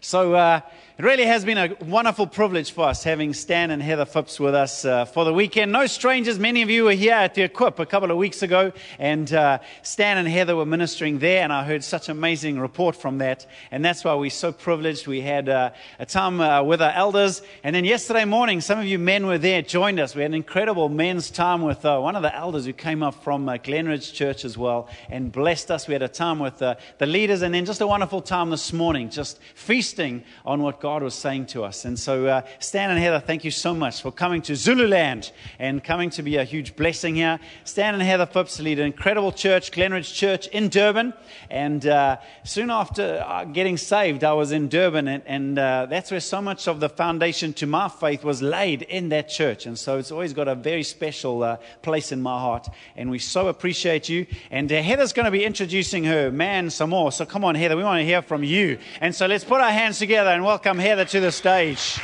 [0.00, 0.60] So uh,
[0.98, 4.54] it really has been a wonderful privilege for us having Stan and Heather Phipps with
[4.54, 5.70] us uh, for the weekend.
[5.70, 8.72] No strangers, many of you were here at the Equip a couple of weeks ago,
[8.98, 13.18] and uh, Stan and Heather were ministering there, and I heard such amazing report from
[13.18, 13.44] that.
[13.70, 15.06] And that's why we're so privileged.
[15.06, 18.86] We had uh, a time uh, with our elders, and then yesterday morning, some of
[18.86, 20.14] you men were there, joined us.
[20.14, 23.22] We had an incredible men's time with uh, one of the elders who came up
[23.22, 25.86] from Glenridge Church as well, and blessed us.
[25.86, 29.10] We had a time with the leaders, and then just a wonderful time this morning,
[29.10, 31.84] just feasting on what God was saying to us.
[31.84, 35.82] And so, uh, Stan and Heather, thank you so much for coming to Zululand and
[35.82, 37.38] coming to be a huge blessing here.
[37.64, 41.12] Stan and Heather Phipps lead an incredible church, Glenridge Church in Durban.
[41.50, 46.10] And uh, soon after uh, getting saved, I was in Durban, and, and uh, that's
[46.10, 49.66] where so much of the foundation to my faith was laid in that church.
[49.66, 52.68] And so, it's always got a very special uh, place in my heart.
[52.96, 54.26] And we so appreciate you.
[54.50, 57.12] And uh, Heather's going to be introducing her man some more.
[57.12, 58.78] So, come on, Heather, we want to hear from you.
[59.00, 61.98] And so, let's put our hands together and welcome Heather to the stage.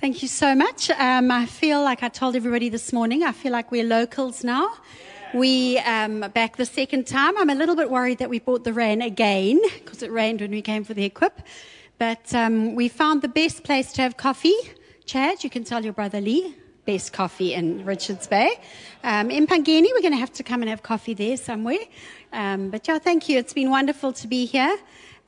[0.00, 0.90] Thank you so much.
[0.90, 4.70] Um, I feel like I told everybody this morning, I feel like we're locals now.
[5.32, 7.38] We um, back the second time.
[7.38, 10.50] I'm a little bit worried that we bought the rain again because it rained when
[10.50, 11.40] we came for the equip.
[11.98, 14.56] But um, we found the best place to have coffee.
[15.06, 18.50] Chad, you can tell your brother Lee, best coffee in Richards Bay.
[19.02, 21.78] Um, Empangeni, we're going to have to come and have coffee there somewhere.
[22.32, 23.38] Um, but yeah, thank you.
[23.38, 24.76] It's been wonderful to be here.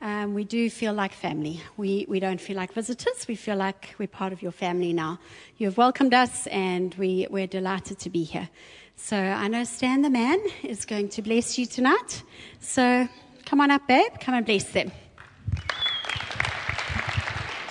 [0.01, 1.61] Um, we do feel like family.
[1.75, 3.27] We, we don't feel like visitors.
[3.27, 5.19] We feel like we're part of your family now.
[5.57, 8.49] You have welcomed us, and we, we're delighted to be here.
[8.95, 12.23] So I know Stan the man is going to bless you tonight.
[12.59, 13.07] So
[13.45, 14.11] come on up, babe.
[14.19, 14.91] Come and bless them.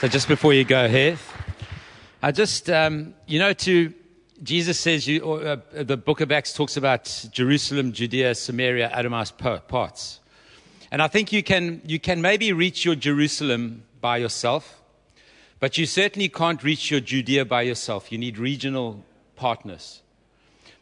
[0.00, 1.36] So just before you go, Heath,
[2.27, 3.95] I just, um, you know, to
[4.43, 10.19] Jesus says, you, uh, the book of Acts talks about Jerusalem, Judea, Samaria, outermost parts.
[10.91, 14.83] And I think you can, you can maybe reach your Jerusalem by yourself,
[15.61, 18.11] but you certainly can't reach your Judea by yourself.
[18.11, 19.05] You need regional
[19.37, 20.03] partners.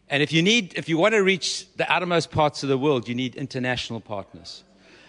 [0.08, 3.06] And if you need, if you want to reach the outermost parts of the world,
[3.06, 4.64] you need international partners.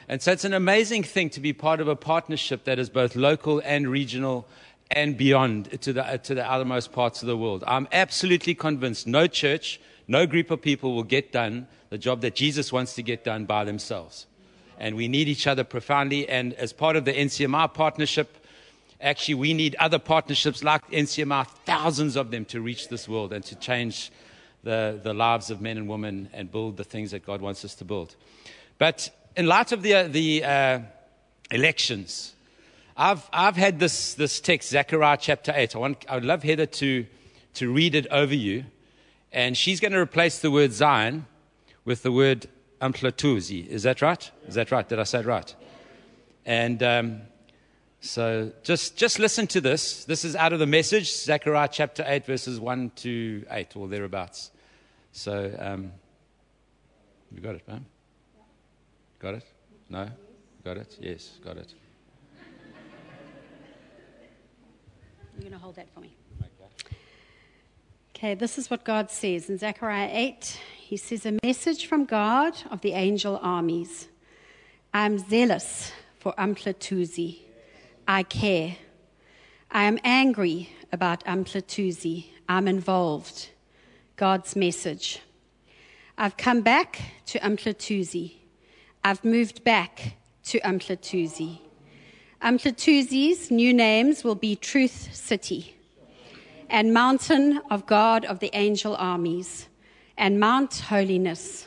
[0.09, 3.15] And so it's an amazing thing to be part of a partnership that is both
[3.15, 4.45] local and regional
[4.91, 7.63] and beyond to the, to the outermost parts of the world.
[7.67, 12.35] I'm absolutely convinced no church, no group of people will get done the job that
[12.35, 14.27] Jesus wants to get done by themselves.
[14.77, 16.27] And we need each other profoundly.
[16.27, 18.45] And as part of the NCMI partnership,
[18.99, 23.43] actually, we need other partnerships like NCMI, thousands of them, to reach this world and
[23.45, 24.11] to change
[24.63, 27.75] the, the lives of men and women and build the things that God wants us
[27.75, 28.15] to build.
[28.77, 30.79] But in light of the, the uh,
[31.51, 32.34] elections,
[32.97, 35.75] I've, I've had this, this text, Zechariah chapter 8.
[35.75, 37.05] I, want, I would love Heather to,
[37.55, 38.65] to read it over you.
[39.33, 41.25] And she's going to replace the word Zion
[41.83, 42.47] with the word
[42.81, 43.67] uMhlathuze.
[43.67, 44.31] Is that right?
[44.47, 44.87] Is that right?
[44.87, 45.53] Did I say it right?
[46.45, 47.21] And um,
[47.99, 50.05] so just, just listen to this.
[50.05, 54.51] This is out of the message, Zechariah chapter 8, verses 1 to 8, or thereabouts.
[55.11, 55.91] So, um,
[57.29, 57.85] you got it, man?
[59.19, 59.43] Got it?
[59.89, 60.07] No?
[60.63, 60.97] Got it?
[61.01, 61.73] Yes, got it.
[65.35, 66.15] You're going to hold that for me.
[66.41, 66.95] Okay.
[68.15, 70.59] okay, this is what God says in Zechariah 8.
[70.77, 74.07] He says, A message from God of the angel armies.
[74.93, 77.39] I'm zealous for uMhlathuze.
[78.07, 78.77] I care.
[79.69, 82.27] I am angry about uMhlathuze.
[82.47, 83.49] I'm involved.
[84.15, 85.19] God's message.
[86.17, 88.35] I've come back to uMhlathuze.
[89.03, 90.15] I've moved back
[90.45, 91.59] to uMhlathuze.
[92.45, 95.75] Um, uMhlathuze's new names will be Truth City,
[96.69, 99.67] and Mountain of God of the Angel Armies,
[100.15, 101.65] and Mount Holiness.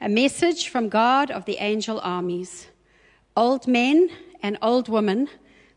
[0.00, 2.68] A message from God of the Angel Armies.
[3.36, 4.08] Old men
[4.44, 5.28] and old women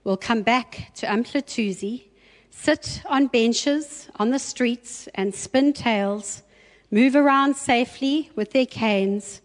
[0.04, 2.04] will come back to uMhlathuze,
[2.52, 6.44] sit on benches on the streets and spin tales,
[6.92, 9.42] move around safely with their canes,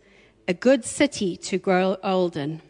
[0.46, 2.60] a good city to grow old in.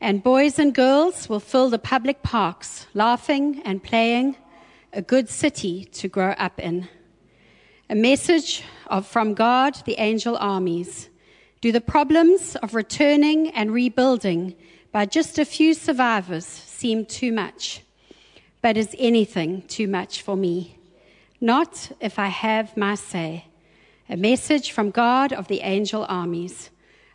[0.00, 4.36] And boys and girls will fill the public parks, laughing and playing,
[4.94, 6.88] a good city to grow up in.
[7.90, 11.10] A message of, from God, the angel armies.
[11.60, 14.54] Do the problems of returning and rebuilding
[14.90, 17.82] by just a few survivors seem too much?
[18.62, 20.78] But is anything too much for me?
[21.42, 23.44] Not if I have my say.
[24.08, 26.70] A message from God of the angel armies.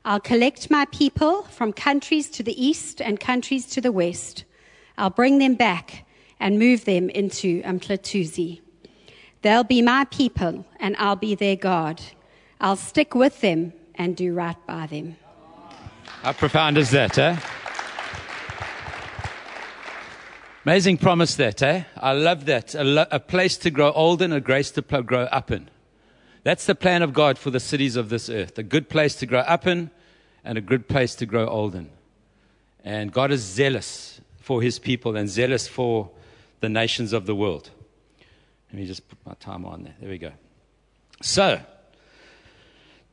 [0.08, 4.46] I'll collect my people from countries to the east and countries to the west.
[5.00, 6.06] I'll bring them back
[6.40, 8.62] and move them into uMhlathuze.
[9.42, 12.04] They'll be my people and I'll be their God.
[12.62, 15.18] I'll stick with them and do right by them.
[16.22, 17.38] How profound is that, eh?
[20.66, 21.84] Amazing promise that, eh?
[21.98, 22.76] I love that.
[22.76, 25.70] A, lo- a place to grow old in, a grace to pl- grow up in.
[26.46, 28.56] That's the plan of God for the cities of this earth.
[28.60, 29.90] A good place to grow up in
[30.44, 31.90] and a good place to grow old in.
[32.84, 36.12] And God is zealous for his people and zealous for
[36.60, 37.72] the nations of the world.
[38.70, 39.96] Let me just put my timer on there.
[40.00, 40.34] There we go.
[41.24, 41.60] So,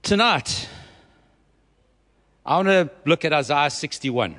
[0.02, 0.68] tonight,
[2.44, 4.36] I want to look at Isaiah 61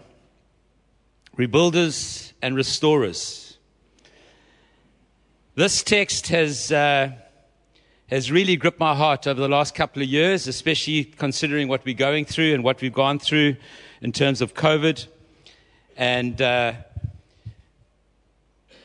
[1.35, 3.57] rebuilders and restorers.
[5.55, 7.13] This text has, uh,
[8.13, 11.95] has really gripped my heart over the last couple of years, especially considering what we're
[11.95, 13.55] going through and what we've gone through
[14.03, 15.07] in terms of COVID.
[15.97, 16.73] And uh,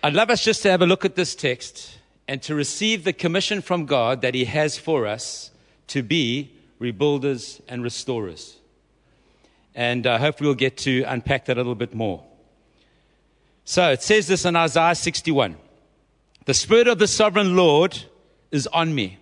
[0.03, 3.13] I'd love us just to have a look at this text and to receive the
[3.13, 5.51] commission from God that He has for us
[5.89, 6.51] to be
[6.81, 8.57] rebuilders and restorers.
[9.75, 12.25] And I uh, hope we'll get to unpack that a little bit more.
[13.67, 15.55] So it says this in Isaiah 61
[16.47, 18.05] The Spirit of the Sovereign Lord
[18.51, 19.19] is on me.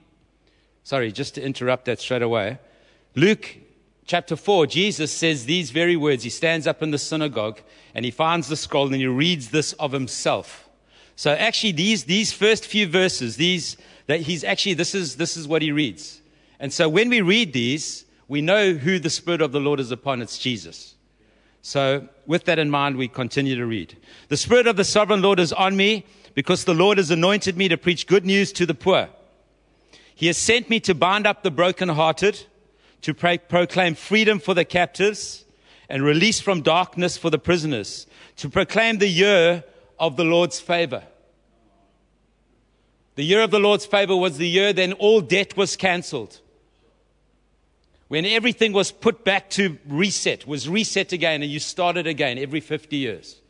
[0.85, 2.59] Sorry, just to interrupt that straight away.
[3.15, 3.57] Luke
[4.07, 6.23] chapter 4, Jesus says these very words.
[6.23, 7.61] He stands up in the synagogue
[7.95, 10.69] and he finds the scroll and he reads this of himself.
[11.17, 13.77] So actually, these, these first few verses, these,
[14.07, 16.21] that he's actually, this is, this is what he reads.
[16.61, 19.91] And so when we read these, we know who the Spirit of the Lord is
[19.91, 20.21] upon.
[20.21, 20.95] It's Jesus.
[21.63, 23.97] So, with that in mind, we continue to read.
[24.29, 26.07] The Spirit of the Sovereign Lord is on me
[26.37, 29.09] because the Lord has anointed me to preach good news to the poor.
[30.15, 32.45] He has sent me to bind up the brokenhearted,
[33.01, 35.47] to proclaim freedom for the captives,
[35.89, 38.07] and release from darkness for the prisoners,
[38.37, 39.65] to proclaim the year
[39.99, 41.05] of the Lord's favor.
[43.15, 46.41] The year of the Lord's favor was the year then all debt was cancelled
[48.09, 52.61] when everything was put back to reset, was reset again, and you started again every
[52.61, 53.41] 50 years.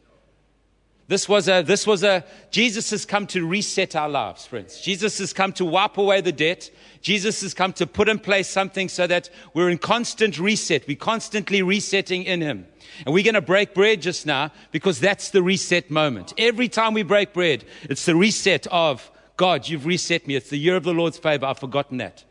[1.08, 4.80] This was a, this was a, Jesus has come to reset our lives, friends.
[4.80, 6.68] Jesus has come to wipe away the debt.
[7.00, 10.88] Jesus has come to put in place something so that we're in constant reset.
[10.88, 12.66] We're constantly resetting in Him.
[13.04, 16.34] And we're going to break bread just now because that's the reset moment.
[16.38, 20.34] Every time we break bread, it's the reset of God, you've reset me.
[20.34, 21.46] It's the year of the Lord's favor.
[21.46, 22.24] I've forgotten that.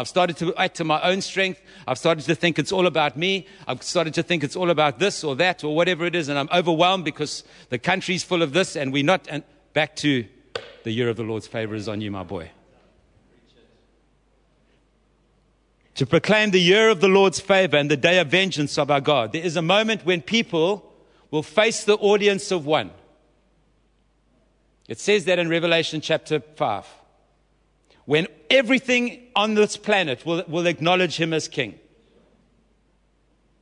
[0.00, 1.60] I've started to act to my own strength.
[1.86, 3.46] I've started to think it's all about me.
[3.68, 6.30] I've started to think it's all about this or that or whatever it is.
[6.30, 9.26] And I'm overwhelmed because the country's full of this and we're not.
[9.28, 9.44] And
[9.74, 10.24] back to
[10.84, 12.50] the year of the Lord's favor is on you, my boy.
[15.96, 19.02] To proclaim the year of the Lord's favor and the day of vengeance of our
[19.02, 19.32] God.
[19.32, 20.94] There is a moment when people
[21.30, 22.90] will face the audience of one.
[24.88, 26.86] It says that in Revelation chapter 5
[28.10, 31.78] when everything on this planet will, will acknowledge him as king.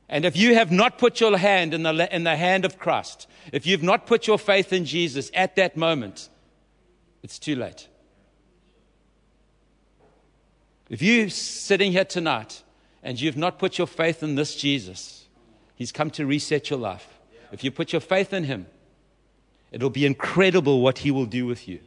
[0.09, 3.27] And if you have not put your hand in the, in the hand of Christ,
[3.53, 6.29] if you've not put your faith in Jesus at that moment,
[7.21, 7.87] it's too late.
[10.89, 12.63] If you're sitting here tonight
[13.03, 15.27] and you've not put your faith in this Jesus,
[15.75, 17.19] He's come to reset your life.
[17.51, 18.65] If you put your faith in Him,
[19.71, 21.81] it'll be incredible what He will do with you.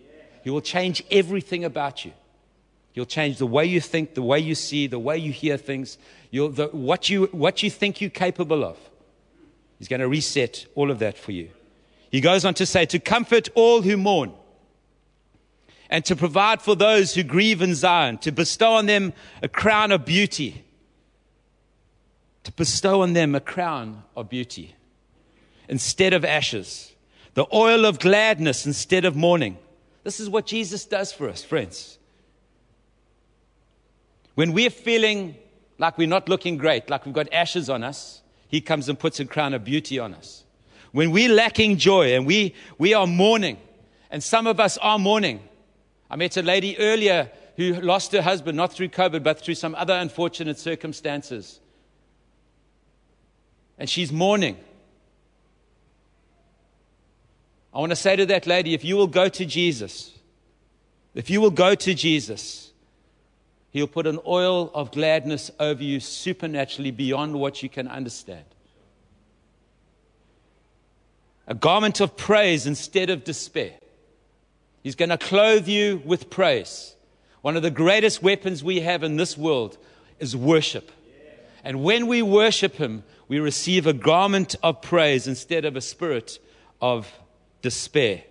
[0.45, 2.13] He will change everything about you.
[2.95, 5.97] You'll change the way you think, the way you see, the way you hear things,
[6.31, 8.79] the, what, you, what you think you're capable of.
[9.79, 11.51] He's going to reset all of that for you.
[12.11, 14.33] He goes on to say, to comfort all who mourn,
[15.89, 19.93] and to provide for those who grieve in Zion, to bestow on them a crown
[19.93, 20.65] of beauty.
[22.45, 24.75] To bestow on them a crown of beauty
[25.69, 26.93] instead of ashes,
[27.35, 29.57] the oil of gladness instead of mourning.
[30.03, 31.99] This is what Jesus does for us, friends.
[34.35, 35.37] When we're feeling
[35.79, 39.21] like we're not looking great, like we've got ashes on us, He comes and puts
[39.21, 40.45] a crown of beauty on us.
[40.93, 43.59] When we're lacking joy and we, we are mourning,
[44.11, 45.41] and some of us are mourning.
[46.11, 49.75] I met a lady earlier who lost her husband, not through COVID, but through some
[49.75, 51.61] other unfortunate circumstances.
[53.79, 54.59] And she's mourning.
[57.75, 60.13] I want to say to that lady if you will go to Jesus,
[61.15, 62.72] if you will go to Jesus,
[63.73, 68.45] He'll put an oil of gladness over you supernaturally beyond what you can understand.
[71.47, 73.73] A garment of praise instead of despair.
[74.83, 76.95] He's going to clothe you with praise.
[77.41, 79.79] One of the greatest weapons we have in this world
[80.21, 80.93] is worship.
[81.65, 86.39] And when we worship Him, we receive a garment of praise instead of a spirit
[86.81, 87.11] of
[87.63, 88.25] despair.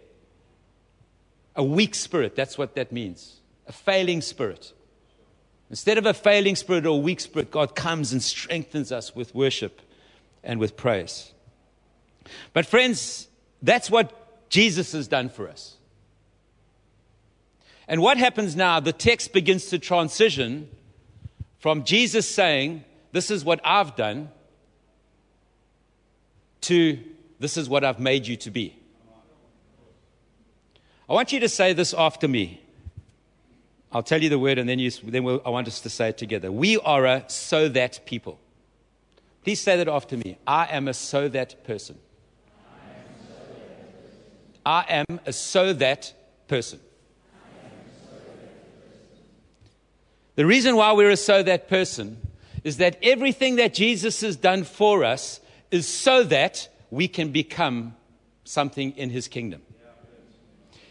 [1.56, 3.40] A weak spirit, that's what that means.
[3.68, 4.74] A failing spirit.
[5.72, 9.34] Instead of a failing spirit or a weak spirit, God comes and strengthens us with
[9.34, 9.80] worship
[10.44, 11.32] and with praise.
[12.52, 13.30] But, friends,
[13.62, 15.78] that's what Jesus has done for us.
[17.88, 18.82] And what happens now?
[18.82, 20.68] The text begins to transition
[21.60, 24.30] from Jesus saying, This is what I've done,
[26.62, 27.00] to
[27.40, 28.76] This is what I've made you to be.
[31.10, 32.61] I want you to say this after me.
[33.94, 36.10] I'll tell you the word and then, you, then we'll, I want us to say
[36.10, 36.52] it together.
[36.52, 38.40] We are a so that people.
[39.44, 40.38] Please say that after me.
[40.48, 41.98] I am a so that person.
[44.66, 46.14] I am a so that
[46.48, 46.80] person.
[50.36, 52.18] The reason why we're a so that person
[52.64, 57.96] is that everything that Jesus has done for us is so that we can become
[58.44, 59.62] something in his kingdom.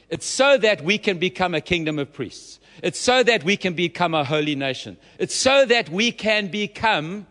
[0.09, 2.60] It's so that we can become a kingdom of priests.
[2.83, 4.97] It's so that we can become a holy nation.
[5.19, 7.27] It's so that we can become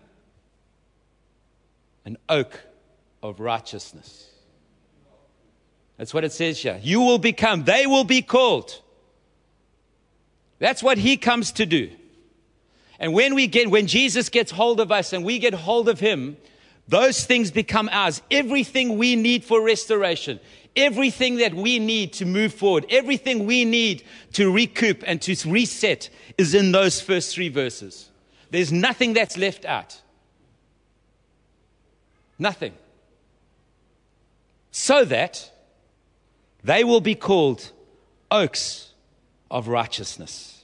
[2.05, 2.59] an oak
[3.21, 4.29] of righteousness.
[5.97, 6.79] That's what it says here.
[6.81, 8.81] You will become, they will be called.
[10.59, 11.91] That's what he comes to do.
[12.99, 15.99] And when we get, when Jesus gets hold of us and we get hold of
[15.99, 16.37] him,
[16.89, 18.21] those things become ours.
[18.31, 20.39] Everything we need for restoration,
[20.75, 24.03] everything that we need to move forward, everything we need
[24.33, 28.09] to recoup and to reset is in those first three verses.
[28.49, 30.01] There's nothing that's left out.
[32.39, 32.73] Nothing.
[34.71, 35.51] So that
[36.63, 37.71] they will be called
[38.31, 38.93] oaks
[39.51, 40.63] of righteousness.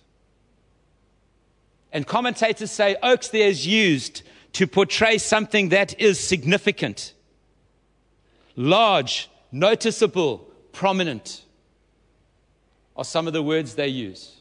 [1.91, 4.23] And commentators say oaks there is used
[4.55, 7.11] to portray something that is significant,
[8.55, 11.43] large, noticeable, prominent,
[12.95, 14.37] are some of the words they use.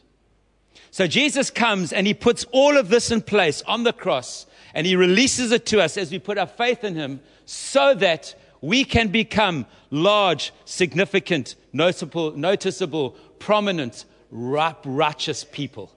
[0.92, 4.86] So Jesus comes and he puts all of this in place on the cross and
[4.86, 8.84] he releases it to us as we put our faith in him so that we
[8.84, 15.90] can become large, significant, noticeable, noticeable prominent, righteous people.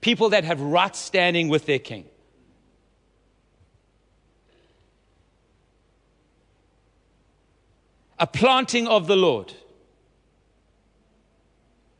[0.00, 2.06] People that have right standing with their king.
[8.18, 9.52] A planting of the Lord.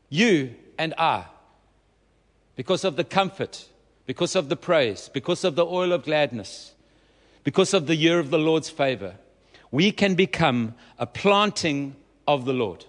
[0.08, 1.26] You and I,
[2.56, 3.66] because of the comfort,
[4.06, 6.72] because of the praise, because of the oil of gladness,
[7.42, 9.16] because of the year of the Lord's favor
[9.74, 11.96] we can become a planting
[12.28, 12.84] of the Lord.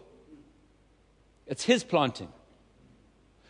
[1.48, 2.28] It's His planting.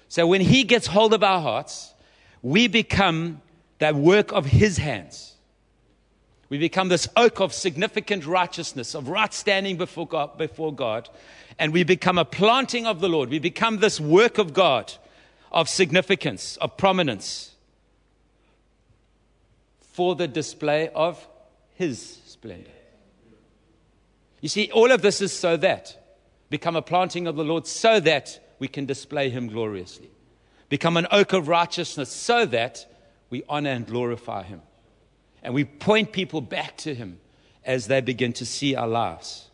[0.08, 1.94] So when He gets hold of our hearts,
[2.42, 3.42] we become
[3.80, 5.35] that work of His hands.
[6.56, 11.10] We become this oak of significant righteousness, of right standing before God, before God,
[11.60, 13.30] and we become a planting of the Lord.
[13.30, 14.94] We become this work of God
[15.52, 17.56] of significance, of prominence,
[19.82, 21.28] for the display of
[21.74, 22.72] His splendor.
[24.40, 26.18] You see, all of this is so that
[26.50, 30.10] become a planting of the Lord so that we can display Him gloriously.
[30.70, 32.90] Become an oak of righteousness so that
[33.30, 34.62] we honor and glorify Him.
[35.46, 37.20] And we point people back to Him
[37.64, 39.48] as they begin to see our lives.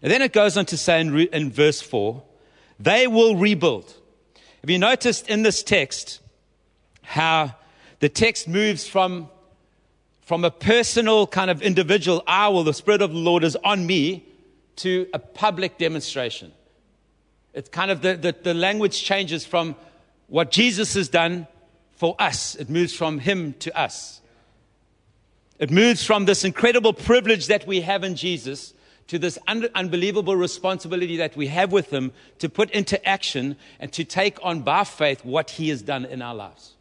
[0.00, 2.22] And then it goes on to say in, re- in verse 4
[2.78, 3.92] they will rebuild.
[4.60, 6.20] Have you noticed in this text
[7.02, 7.54] how
[7.98, 9.28] the text moves from
[10.22, 13.86] from a personal kind of individual, I will, the Spirit of the Lord is on
[13.86, 14.24] me,
[14.76, 16.50] to a public demonstration.
[17.52, 19.76] It's kind of the, the, the, language changes from
[20.28, 21.46] what Jesus has done
[21.92, 24.22] for us, it moves from Him to us.
[25.64, 28.74] It moves from this incredible privilege that we have in Jesus
[29.06, 33.90] to this un- unbelievable responsibility that we have with Him to put into action and
[33.94, 36.74] to take on by faith what He has done in our lives.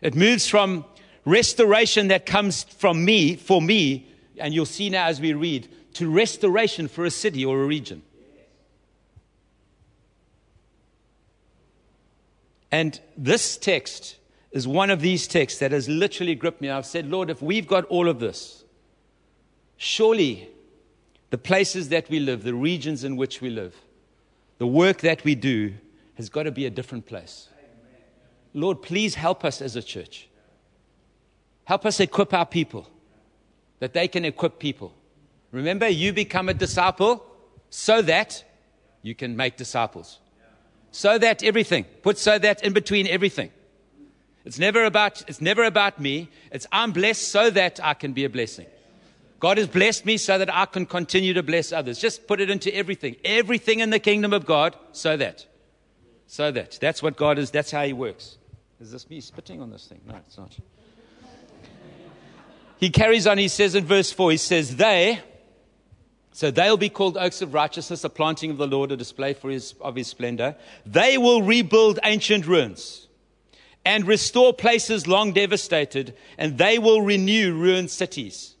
[0.00, 0.84] It moves from
[1.24, 6.10] restoration that comes from me, for me, and you'll see now as we read, to
[6.10, 8.02] restoration for a city or a region.
[12.72, 14.16] And this text
[14.54, 16.70] is one of these texts that has literally gripped me.
[16.70, 18.62] I've said, Lord, if we've got all of this,
[19.76, 20.48] surely
[21.30, 23.74] the places that we live, the regions in which we live,
[24.58, 25.74] the work that we do
[26.14, 27.48] has got to be a different place.
[28.54, 30.28] Lord, please help us as a church.
[31.64, 32.88] Help us equip our people
[33.80, 34.94] that they can equip people.
[35.50, 37.26] Remember, you become a disciple
[37.70, 38.44] so that
[39.02, 40.20] you can make disciples.
[40.92, 43.50] So that everything, put so that in between everything.
[44.44, 46.28] It's never about, it's never about me.
[46.52, 48.66] It's I'm blessed so that I can be a blessing.
[49.40, 51.98] God has blessed me so that I can continue to bless others.
[51.98, 53.16] Just put it into everything.
[53.24, 55.46] Everything in the kingdom of God so that.
[56.26, 56.78] So that.
[56.80, 58.38] That's what God is, that's how He works.
[58.80, 60.00] Is this me spitting on this thing?
[60.06, 60.56] No, it's not.
[62.78, 65.20] He carries on, he says in verse 4, he says, They,
[66.32, 69.48] so they'll be called oaks of righteousness, a planting of the Lord, a display for
[69.48, 70.56] his, of his splendor.
[70.84, 73.03] They will rebuild ancient ruins
[73.84, 78.54] and restore places long devastated, and they will renew ruined cities.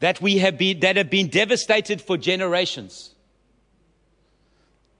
[0.00, 3.14] That we have been, that have been devastated for generations.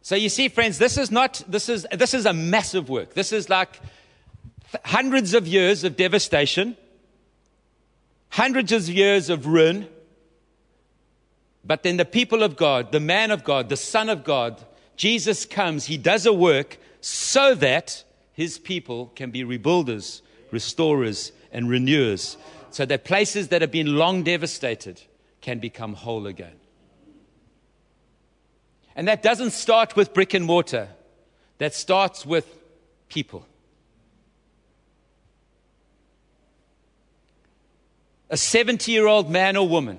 [0.02, 3.14] So you see, friends, this is not, this is, this is a massive work.
[3.14, 3.80] This is like
[4.84, 6.76] hundreds of years of devastation,
[8.30, 9.88] hundreds of years of ruin.
[11.64, 14.62] But then the people of God, the man of God, the Son of God,
[15.02, 18.04] Jesus comes, he does a work so that
[18.34, 20.20] his people can be rebuilders,
[20.52, 22.36] restorers, and renewers,
[22.70, 25.02] so that places that have been long devastated
[25.40, 26.54] can become whole again.
[28.94, 30.86] And that doesn't start with brick and mortar,
[31.58, 32.46] that starts with
[33.08, 33.44] people.
[38.30, 39.98] A 70 year old man or woman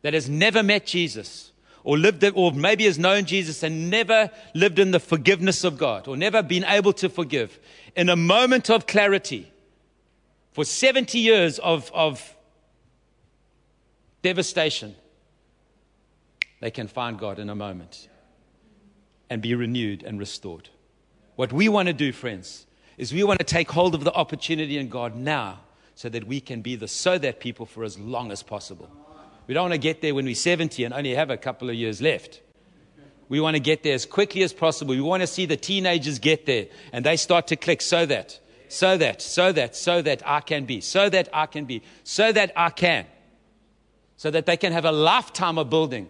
[0.00, 1.52] that has never met Jesus,
[1.86, 6.08] or lived, or maybe has known Jesus and never lived in the forgiveness of God,
[6.08, 7.60] or never been able to forgive,
[7.94, 9.52] in a moment of clarity,
[10.50, 12.34] for 70 years of, of
[14.20, 14.96] devastation,
[16.58, 18.08] they can find God in a moment
[19.30, 20.68] and be renewed and restored.
[21.36, 22.66] What we want to do, friends,
[22.98, 25.60] is we want to take hold of the opportunity in God now
[25.94, 28.90] so that we can be the so that people for as long as possible.
[29.46, 31.76] We don't want to get there when we're 70 and only have a couple of
[31.76, 32.40] years left.
[33.28, 34.94] We want to get there as quickly as possible.
[34.94, 38.38] We want to see the teenagers get there and they start to click so that,
[38.68, 42.32] so that, so that, so that I can be, so that I can be, so
[42.32, 43.06] that I can.
[44.16, 46.08] So that they can have a lifetime of building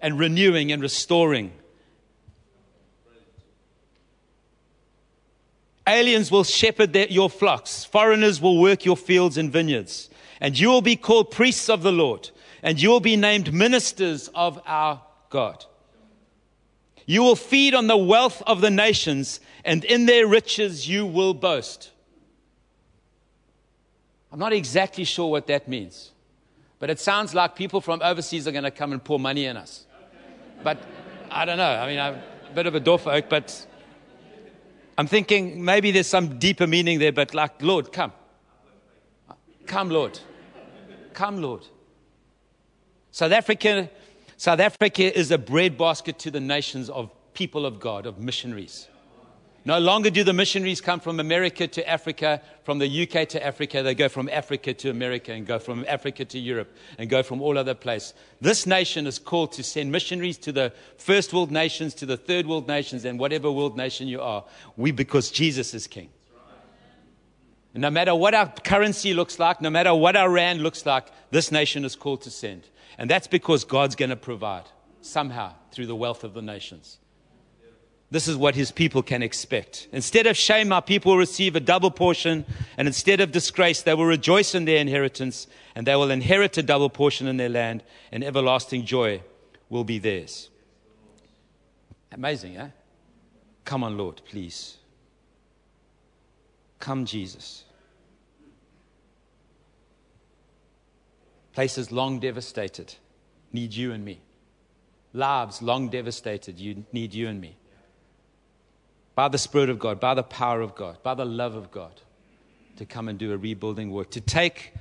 [0.00, 1.52] and renewing and restoring.
[5.86, 10.68] Aliens will shepherd their, your flocks, foreigners will work your fields and vineyards, and you
[10.68, 12.30] will be called priests of the Lord,
[12.66, 15.00] and you will be named ministers of our
[15.30, 15.64] God.
[17.06, 21.32] You will feed on the wealth of the nations, and in their riches you will
[21.32, 21.92] boast.
[24.32, 26.10] I'm not exactly sure what that means,
[26.80, 29.56] but it sounds like people from overseas are going to come and pour money in
[29.56, 29.86] us.
[30.64, 30.78] But
[31.30, 31.70] I don't know.
[31.70, 32.14] I mean, I'm
[32.50, 33.64] a bit of a dwarf but
[34.98, 38.12] I'm thinking maybe there's some deeper meaning there, but like, Lord, come.
[39.66, 40.18] Come, Lord.
[41.12, 41.64] Come, Lord.
[43.16, 43.88] South Africa,
[44.36, 48.88] South Africa is a breadbasket to the nations of people of God, of missionaries.
[49.64, 53.82] No longer do the missionaries come from America to Africa, from the UK to Africa.
[53.82, 57.40] They go from Africa to America and go from Africa to Europe and go from
[57.40, 58.12] all other places.
[58.42, 62.46] This nation is called to send missionaries to the first world nations, to the third
[62.46, 64.44] world nations, and whatever world nation you are.
[64.76, 66.10] We, because Jesus is king.
[67.72, 71.06] And no matter what our currency looks like, no matter what our rand looks like,
[71.30, 72.68] this nation is called to send.
[72.98, 74.64] And that's because God's going to provide
[75.00, 76.98] somehow through the wealth of the nations.
[78.10, 79.88] This is what his people can expect.
[79.92, 82.46] Instead of shame, our people will receive a double portion,
[82.78, 86.62] and instead of disgrace, they will rejoice in their inheritance, and they will inherit a
[86.62, 87.82] double portion in their land,
[88.12, 89.20] and everlasting joy
[89.68, 90.50] will be theirs.
[92.12, 92.68] Amazing, eh?
[93.64, 94.76] Come on, Lord, please.
[96.78, 97.64] Come, Jesus.
[101.56, 102.96] Places long devastated
[103.50, 104.20] need you and me.
[105.14, 107.56] Lives long devastated you need you and me
[109.14, 112.02] by the Spirit of God, by the power of God, by the love of God,
[112.76, 114.74] to come and do a rebuilding work, to take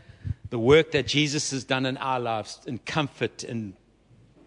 [0.50, 3.74] the work that Jesus has done in our lives in comfort in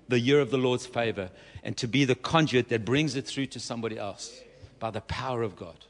[0.08, 1.30] the year of the Lord's favor,
[1.62, 4.38] and to be the conduit that brings it through to somebody else
[4.78, 5.86] by the power of God,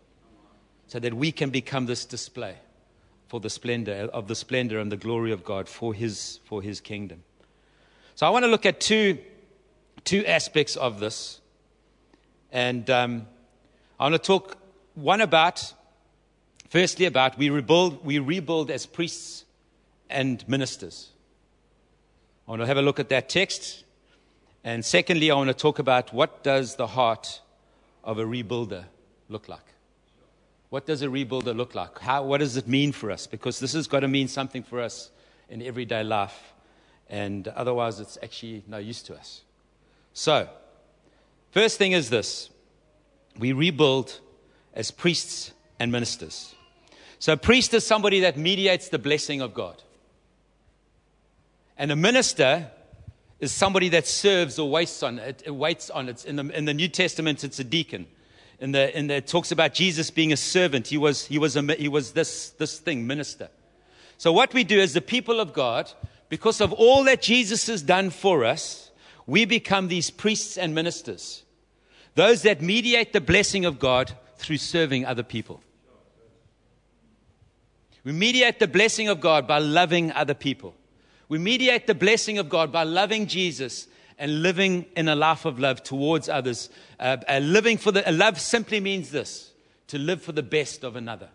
[0.86, 2.54] so that we can become this display
[3.28, 6.80] for the splendor of the splendor and the glory of God for His for His
[6.80, 7.22] kingdom.
[8.14, 9.18] So I want to look at two
[10.04, 11.40] two aspects of this,
[12.50, 12.88] and.
[12.90, 13.26] Um,
[14.00, 14.56] I want to talk
[14.94, 15.72] one about,
[16.68, 19.44] firstly, about we rebuild, we rebuild as priests
[20.08, 21.10] and ministers.
[22.46, 23.82] I want to have a look at that text.
[24.62, 27.40] And secondly, I want to talk about what does the heart
[28.04, 28.84] of a rebuilder
[29.28, 29.74] look like?
[30.70, 31.98] What does a rebuilder look like?
[31.98, 33.26] How, what does it mean for us?
[33.26, 35.10] Because this has got to mean something for us
[35.48, 36.52] in everyday life.
[37.08, 39.42] And otherwise, it's actually no use to us.
[40.12, 40.48] So,
[41.52, 42.50] first thing is this
[43.38, 44.20] we rebuild
[44.74, 46.54] as priests and ministers.
[47.18, 49.82] So, a priest is somebody that mediates the blessing of God.
[51.78, 52.70] And a minister
[53.40, 55.42] is somebody that serves or waits on it.
[55.46, 56.26] it waits on it.
[56.26, 58.06] In the, in the New Testament, it's a deacon.
[58.60, 60.88] In the, in the, it talks about Jesus being a servant.
[60.88, 63.48] He was, he was, a, he was this, this thing, minister.
[64.16, 65.90] So, what we do as the people of God,
[66.28, 68.90] because of all that Jesus has done for us,
[69.26, 71.44] we become these priests and ministers.
[72.16, 75.60] Those that mediate the blessing of God through serving other people.
[78.02, 80.74] We mediate the blessing of God by loving other people.
[81.28, 83.86] We mediate the blessing of God by loving Jesus
[84.18, 86.70] and living in a life of love towards others.
[86.98, 89.52] Uh, uh, living for the love simply means this
[89.88, 91.28] to live for the best of another.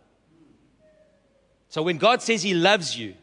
[1.69, 3.15] So when God says He loves you,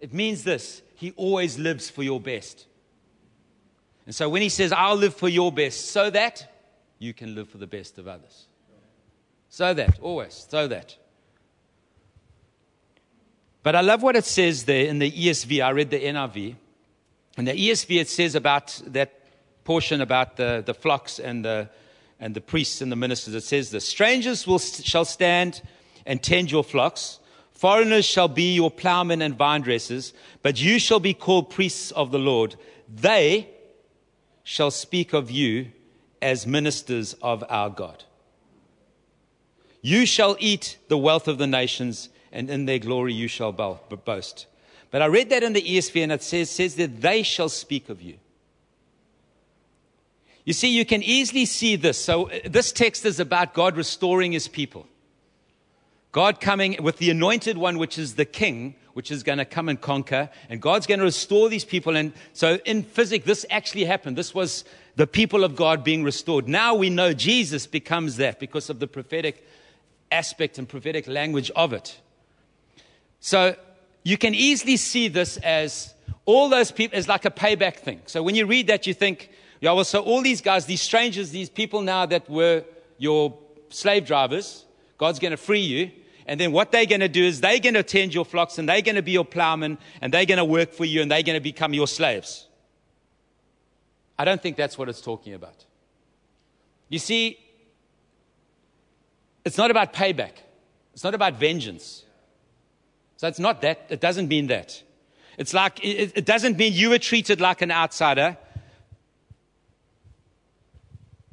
[0.00, 2.66] it means this He always lives for your best.
[4.06, 6.50] And so when he says, I'll live for your best, so that
[6.98, 8.46] you can live for the best of others.
[9.48, 10.96] So that, always, so that.
[13.62, 15.64] But I love what it says there in the ESV.
[15.64, 16.56] I read the NIV.
[17.36, 19.12] In the ESV, it says about that
[19.64, 21.68] portion about the, the flocks and the,
[22.20, 23.34] and the priests and the ministers.
[23.34, 25.62] It says, The strangers will, shall stand
[26.06, 27.18] and tend your flocks.
[27.52, 32.10] Foreigners shall be your plowmen and vine dressers, but you shall be called priests of
[32.10, 32.56] the Lord.
[32.88, 33.48] They
[34.42, 35.72] shall speak of you
[36.20, 38.04] as ministers of our God.
[39.80, 44.46] You shall eat the wealth of the nations, and in their glory you shall boast.
[44.94, 47.88] But I read that in the ESV, and it says, says that they shall speak
[47.88, 48.16] of you.
[50.44, 51.98] You see, you can easily see this.
[51.98, 54.86] So, uh, this text is about God restoring his people.
[56.12, 59.68] God coming with the anointed one, which is the king, which is going to come
[59.68, 60.30] and conquer.
[60.48, 61.96] And God's going to restore these people.
[61.96, 64.16] And so in physics, this actually happened.
[64.16, 66.46] This was the people of God being restored.
[66.46, 69.44] Now we know Jesus becomes that because of the prophetic
[70.12, 71.98] aspect and prophetic language of it.
[73.18, 73.56] So
[74.04, 75.94] you can easily see this as
[76.26, 78.02] all those people as like a payback thing.
[78.06, 81.30] So when you read that, you think, yeah, well, so all these guys, these strangers,
[81.30, 82.64] these people now that were
[82.98, 83.36] your
[83.70, 84.64] slave drivers,
[84.98, 85.90] God's going to free you.
[86.26, 88.68] And then what they're going to do is they're going to tend your flocks and
[88.68, 91.22] they're going to be your plowmen and they're going to work for you and they're
[91.22, 92.46] going to become your slaves.
[94.18, 95.64] I don't think that's what it's talking about.
[96.88, 97.38] You see,
[99.44, 100.32] it's not about payback,
[100.92, 102.03] it's not about vengeance.
[103.24, 104.82] So it's not that, it doesn't mean that.
[105.38, 108.36] It's like, it, it doesn't mean you were treated like an outsider.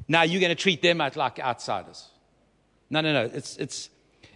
[0.08, 2.08] Now you're going to treat them like outsiders.
[2.90, 3.30] No, no, no.
[3.34, 3.90] It's, it's,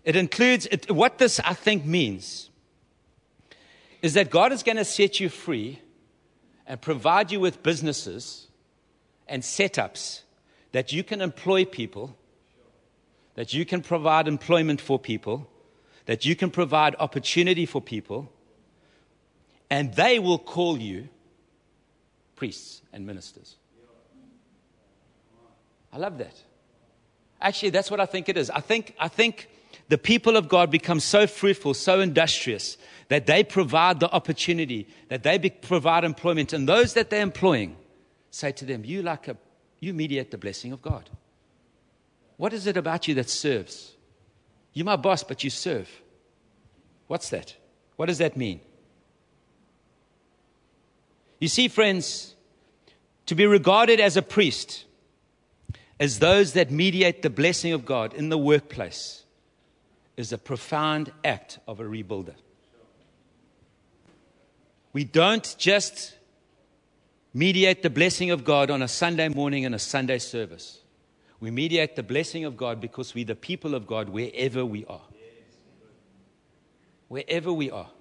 [0.03, 2.49] it includes it, what this, I think, means
[4.01, 5.79] is that God is going to set you free
[6.67, 8.49] and provide you with businesses
[9.29, 10.23] and setups
[10.73, 12.17] that you can employ people,
[13.35, 15.49] that you can provide employment for people,
[16.05, 18.31] that you can provide opportunity for people,
[19.69, 21.09] and they will call you
[22.35, 23.55] priests and ministers.
[25.91, 26.35] I love that.
[27.41, 28.49] Actually, that's what I think it is.
[28.49, 29.49] I think, I think
[29.87, 35.23] the people of God become so fruitful, so industrious, that they provide the opportunity, that
[35.23, 36.53] they be, provide employment.
[36.53, 37.77] And those that they're employing
[38.31, 39.37] say to them, You like a
[39.79, 41.09] you mediate the blessing of God.
[42.37, 43.94] What is it about you that serves?
[44.75, 45.89] You're my boss, but you serve.
[47.07, 47.55] What's that?
[47.95, 48.59] What does that mean?
[51.39, 52.35] You see, friends,
[53.25, 54.83] to be regarded as a priest,
[55.97, 59.23] as those that mediate the blessing of God in the workplace,
[60.17, 62.35] is a profound act of a rebuilder.
[64.91, 66.15] We don't just
[67.33, 70.79] mediate the blessing of God on a Sunday morning in a Sunday service.
[71.45, 75.05] We mediate the blessing of God because we're the people of God wherever we are.
[77.07, 77.91] Wherever we are.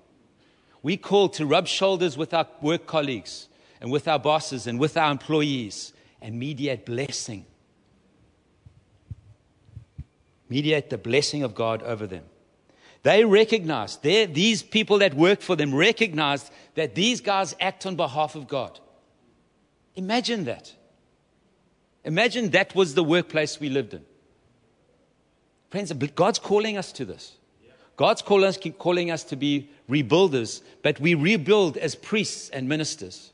[0.82, 3.48] We call to rub shoulders with our work colleagues
[3.82, 7.44] and with our bosses and with our employees and mediate blessing
[10.48, 12.24] mediate the blessing of God over them.
[13.02, 18.36] They recognize, these people that work for them recognize that these guys act on behalf
[18.36, 18.80] of God.
[19.96, 20.72] Imagine that.
[22.04, 24.04] Imagine that was the workplace we lived in.
[25.70, 27.32] Friends, God's calling us to this.
[27.96, 33.32] God's calling us, calling us to be rebuilders, but we rebuild as priests and ministers.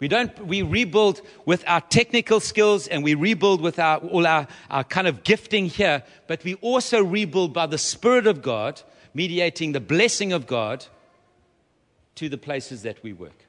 [0.00, 4.48] We don't, we rebuild with our technical skills and we rebuild with our, all our,
[4.70, 9.72] our kind of gifting here, but we also rebuild by the Spirit of God, mediating
[9.72, 10.86] the blessing of God
[12.16, 13.46] to the places that we work.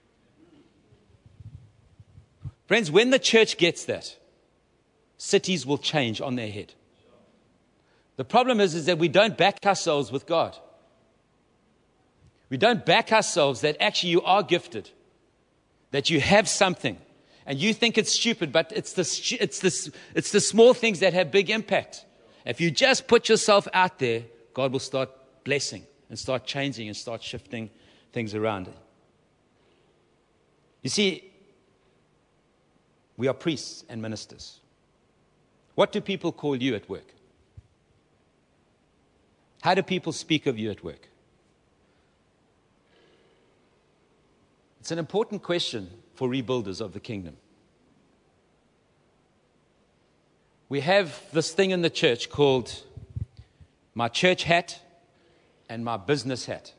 [2.68, 4.16] Friends, when the church gets that,
[5.18, 6.74] cities will change on their head.
[8.18, 10.58] The problem is, is that we don't back ourselves with God.
[12.50, 14.90] We don't back ourselves that actually you are gifted
[15.92, 16.98] that you have something
[17.46, 21.14] And you think it's stupid, but it's the, it's, the, it's the small things that
[21.14, 22.06] have big impact.
[22.44, 24.24] If you just put yourself out there,
[24.54, 25.10] God will start
[25.44, 27.70] blessing and start changing and start shifting
[28.14, 28.70] things around.
[30.82, 31.32] You see,
[33.18, 34.60] we are priests and ministers.
[35.76, 37.14] What do people call you at work?
[39.62, 41.10] How do people speak of you at work?
[44.80, 47.38] It's an important question for rebuilders of the kingdom.
[50.70, 52.84] We have this thing in the church called
[53.96, 54.80] my church hat
[55.68, 56.74] and my business hat.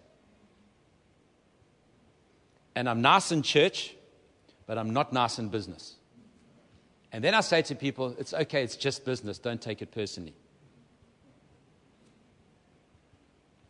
[2.74, 3.94] And I'm nice in church,
[4.66, 5.95] but I'm not nice in business.
[7.12, 10.34] And then I say to people, it's okay, it's just business, don't take it personally.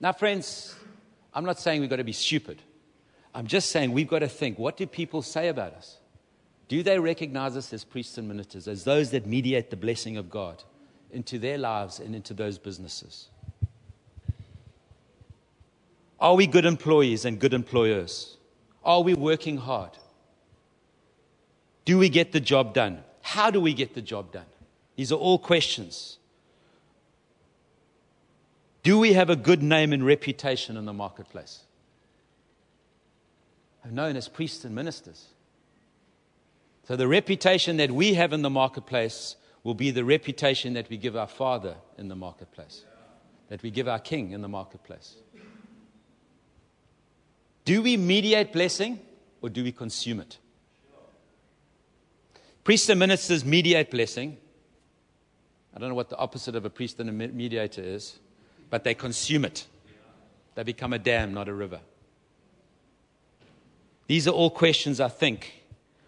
[0.00, 0.74] Now, friends,
[1.32, 2.60] I'm not saying we've got to be stupid.
[3.34, 5.98] I'm just saying we've got to think what do people say about us?
[6.68, 10.30] Do they recognize us as priests and ministers, as those that mediate the blessing of
[10.30, 10.64] God
[11.12, 13.28] into their lives and into those businesses?
[16.18, 18.36] Are we good employees and good employers?
[18.84, 19.90] Are we working hard?
[21.84, 23.04] Do we get the job done?
[23.26, 24.46] How do we get the job done?
[24.94, 26.18] These are all questions.
[28.84, 31.64] Do we have a good name and reputation in the marketplace?
[33.84, 35.26] I'm known as priests and ministers.
[36.84, 39.34] So, the reputation that we have in the marketplace
[39.64, 42.84] will be the reputation that we give our Father in the marketplace,
[43.48, 45.16] that we give our King in the marketplace.
[47.64, 49.00] Do we mediate blessing
[49.42, 50.38] or do we consume it?
[52.66, 54.36] Priests and ministers mediate blessing.
[55.72, 58.18] I don't know what the opposite of a priest and a mediator is,
[58.70, 59.68] but they consume it.
[60.56, 61.78] They become a dam, not a river.
[64.08, 65.62] These are all questions I think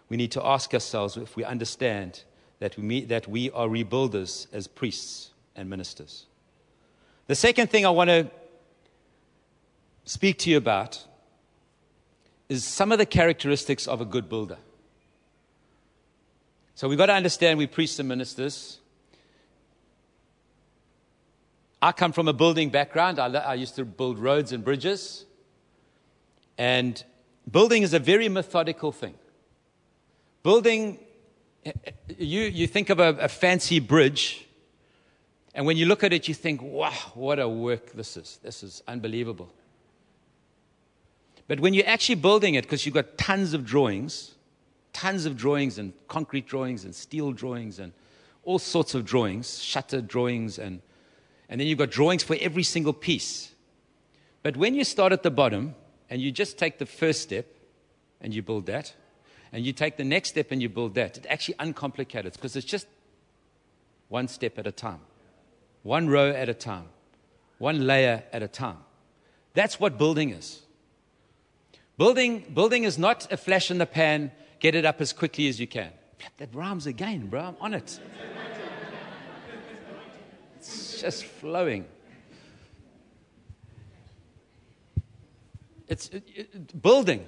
[0.09, 2.23] we need to ask ourselves if we understand
[2.59, 6.25] that we, that we are rebuilders as priests and ministers.
[7.27, 8.29] The second thing I want to
[10.03, 11.05] speak to you about
[12.49, 14.57] is some of the characteristics of a good builder.
[16.79, 18.79] So we've got to understand we're priests and ministers.
[21.81, 23.19] I come from a building background.
[23.19, 25.25] I, I used to build roads and bridges.
[26.57, 27.03] And
[27.51, 29.15] building is a very methodical thing.
[30.41, 30.99] Building,
[31.65, 31.73] eh,
[32.17, 34.47] you, you think of a, a fancy bridge,
[35.53, 38.39] and when you look at it, you think, wow, what a work this is.
[38.41, 39.51] This is unbelievable.
[41.45, 44.35] But when you're actually building it, because you've got tons of drawings,
[44.93, 47.93] tons of drawings and concrete drawings and steel drawings and
[48.43, 50.81] all sorts of drawings, shutter drawings, and,
[51.49, 53.51] and then you've got drawings for every single piece.
[54.43, 55.75] But when you start at the bottom
[56.09, 57.45] and you just take the first step
[58.21, 58.93] and you build that,
[59.51, 61.17] and you take the next step and you build that.
[61.17, 62.87] It's actually uncomplicated because it's just
[64.07, 64.99] one step at a time,
[65.83, 66.85] one row at a time,
[67.57, 68.77] one layer at a time.
[69.53, 70.61] That's what building is.
[71.97, 75.59] Building, building is not a flash in the pan, get it up as quickly as
[75.59, 75.91] you can.
[76.37, 77.41] That rhymes again, bro.
[77.41, 77.99] I'm on it.
[80.57, 81.85] It's just flowing.
[85.87, 87.25] It's it, it, building,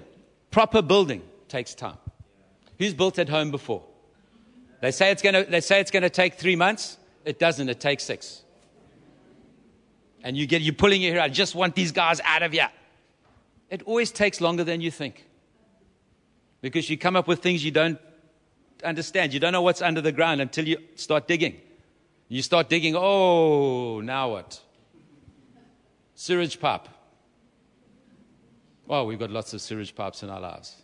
[0.52, 1.98] proper building takes time.
[2.78, 3.84] Who's built at home before?
[4.82, 6.98] They say it's to, they say it's to take three months.
[7.24, 7.70] It doesn't.
[7.70, 8.41] It takes six.
[10.24, 11.22] And you get, you're pulling your hair.
[11.22, 12.70] I just want these guys out of here.
[13.70, 15.26] It always takes longer than you think.
[16.62, 18.00] Because you come up with things you don't
[18.84, 19.34] understand.
[19.34, 21.60] You don't know what's under the ground until you start digging.
[22.28, 24.62] You start digging, oh, now what?
[26.15, 26.88] Sewage pipe.
[28.86, 30.82] Well, we've got lots of sewage pipes in our lives.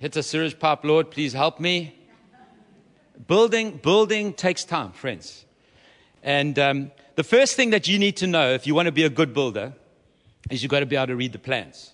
[0.00, 1.94] hits a sewage pipe, Lord, please help me.
[3.26, 5.44] Building, building takes time, friends.
[6.22, 9.04] And um, the first thing that you need to know if you want to be
[9.04, 9.74] a good builder
[10.48, 11.92] is you've got to be able to read the plans.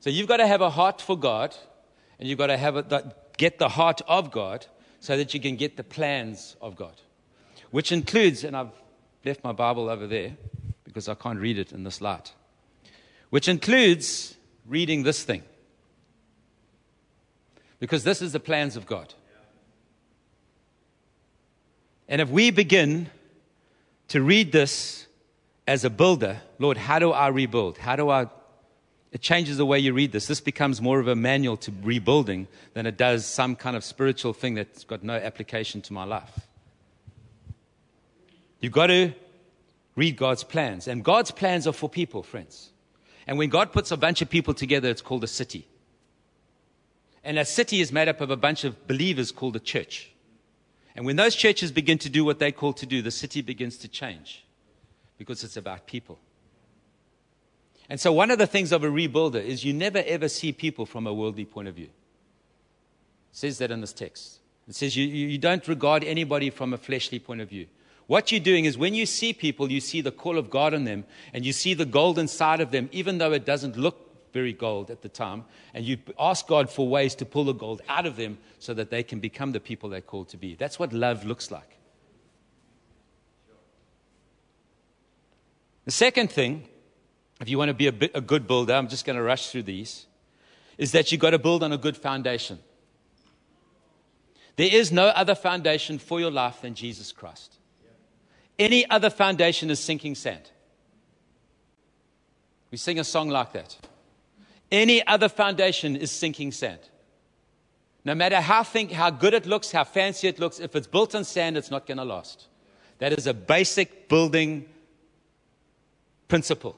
[0.00, 1.56] So you've got to have a heart for God,
[2.18, 4.66] and you've got to have a, get the heart of God
[5.00, 6.94] so that you can get the plans of God,
[7.70, 8.72] which includes, and I've
[9.24, 10.36] left my Bible over there
[10.84, 12.32] because I can't read it in this light,
[13.30, 14.34] which includes
[14.66, 15.42] reading this thing
[17.80, 19.12] because this is the plans of God.
[22.08, 23.10] And if we begin
[24.08, 25.03] to read this
[25.66, 27.78] as a builder, Lord, how do I rebuild?
[27.78, 28.26] How do I?
[29.12, 30.26] It changes the way you read this.
[30.26, 34.32] This becomes more of a manual to rebuilding than it does some kind of spiritual
[34.32, 36.40] thing that's got no application to my life.
[38.60, 39.12] You've got to
[39.94, 40.88] read God's plans.
[40.88, 42.70] And God's plans are for people, friends.
[43.26, 45.66] And when God puts a bunch of people together, it's called a city.
[47.22, 50.10] And a city is made up of a bunch of believers called a church.
[50.96, 53.76] And when those churches begin to do what they call to do, the city begins
[53.78, 54.44] to change
[55.18, 56.18] because it's about people.
[57.88, 60.86] And so, one of the things of a rebuilder is you never ever see people
[60.86, 61.86] from a worldly point of view.
[61.86, 61.90] It
[63.32, 64.40] says that in this text.
[64.68, 67.66] It says you, you don't regard anybody from a fleshly point of view.
[68.06, 70.84] What you're doing is when you see people, you see the call of God on
[70.84, 74.52] them, and you see the gold inside of them, even though it doesn't look very
[74.52, 78.04] gold at the time, and you ask God for ways to pull the gold out
[78.04, 80.54] of them so that they can become the people they're called to be.
[80.54, 81.73] That's what love looks like.
[85.84, 86.66] The second thing,
[87.40, 89.50] if you want to be a, bit, a good builder, I'm just going to rush
[89.50, 90.06] through these,
[90.78, 92.58] is that you've got to build on a good foundation.
[94.56, 97.58] There is no other foundation for your life than Jesus Christ.
[98.58, 100.50] Any other foundation is sinking sand.
[102.70, 103.76] We sing a song like that.
[104.70, 106.80] Any other foundation is sinking sand.
[108.04, 111.14] No matter how, think, how good it looks, how fancy it looks, if it's built
[111.14, 112.46] on sand, it's not going to last.
[112.98, 114.68] That is a basic building
[116.28, 116.76] principle.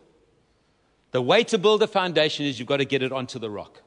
[1.12, 3.82] The way to build a foundation is you've got to get it onto the rock.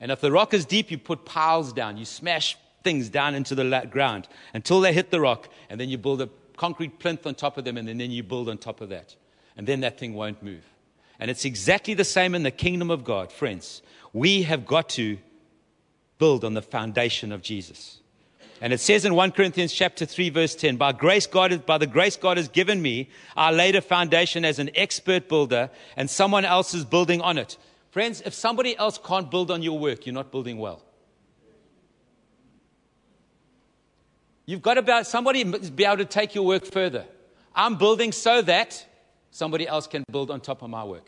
[0.00, 1.96] And if the rock is deep, you put piles down.
[1.96, 5.98] You smash things down into the ground until they hit the rock, and then you
[5.98, 8.90] build a concrete plinth on top of them, and then you build on top of
[8.90, 9.16] that.
[9.56, 10.64] And then that thing won't move.
[11.18, 13.82] And it's exactly the same in the kingdom of God, friends.
[14.12, 15.18] We have got to
[16.18, 18.00] build on the foundation of Jesus.
[18.60, 21.86] And it says in 1 Corinthians chapter 3 verse 10, by grace God by the
[21.86, 26.44] grace God has given me, I laid a foundation as an expert builder and someone
[26.44, 27.58] else is building on it.
[27.90, 30.82] Friends, if somebody else can't build on your work, you're not building well.
[34.46, 37.06] You've got to somebody be able to take your work further.
[37.54, 38.86] I'm building so that
[39.30, 41.06] somebody else can build on top of my work.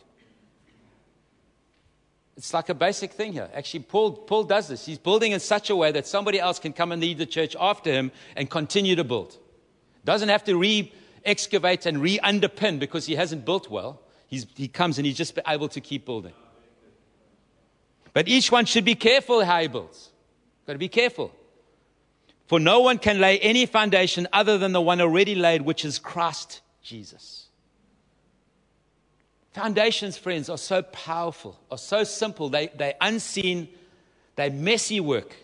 [2.36, 3.48] It's like a basic thing here.
[3.54, 4.84] Actually, Paul, Paul does this.
[4.84, 7.56] He's building in such a way that somebody else can come and lead the church
[7.58, 9.38] after him and continue to build.
[10.04, 10.92] Doesn't have to re
[11.24, 14.00] excavate and re underpin because he hasn't built well.
[14.28, 16.34] He's, he comes and he's just able to keep building.
[18.12, 20.10] But each one should be careful how he builds.
[20.66, 21.32] Got to be careful.
[22.46, 25.98] For no one can lay any foundation other than the one already laid, which is
[25.98, 27.45] Christ Jesus.
[29.56, 32.50] Foundations, friends, are so powerful, are so simple.
[32.50, 33.68] They, they're unseen,
[34.34, 35.34] they're messy work.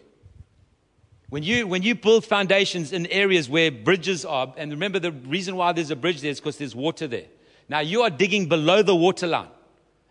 [1.31, 5.57] When you, when you build foundations in areas where bridges are, and remember the reason
[5.57, 7.25] why there's a bridge there is because there's water there.
[7.71, 9.49] Now you are digging below the water line,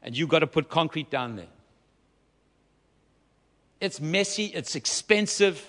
[0.01, 1.51] and you've got to put concrete down there.
[3.79, 5.63] It's messy, it's expensive,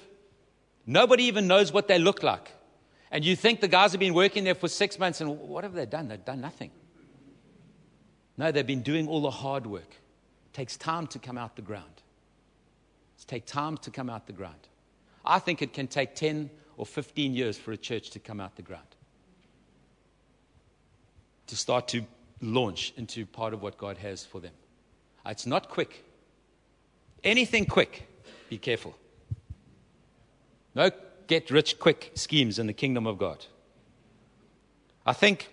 [0.87, 2.51] Nobody even knows what they look like.
[3.11, 5.75] And you think the guys have been working there for six months, and what have
[5.75, 6.09] they done?
[6.09, 6.71] They've done nothing.
[8.37, 9.91] No, they've been doing all the hard work.
[10.47, 12.03] It takes time to come out the ground.
[13.19, 14.69] It takes time to come out the ground.
[15.25, 18.57] I think it can take 10 or 15 years for a church to come out
[18.57, 18.87] the ground,
[21.47, 22.05] to start to
[22.41, 24.53] launch into part of what God has for them.
[25.25, 26.05] Uh, it's not quick.
[27.23, 28.09] Anything quick,
[28.49, 28.97] be careful.
[30.75, 30.91] No
[31.27, 33.47] get rich quick schemes in the kingdom of God.
[35.07, 35.49] I think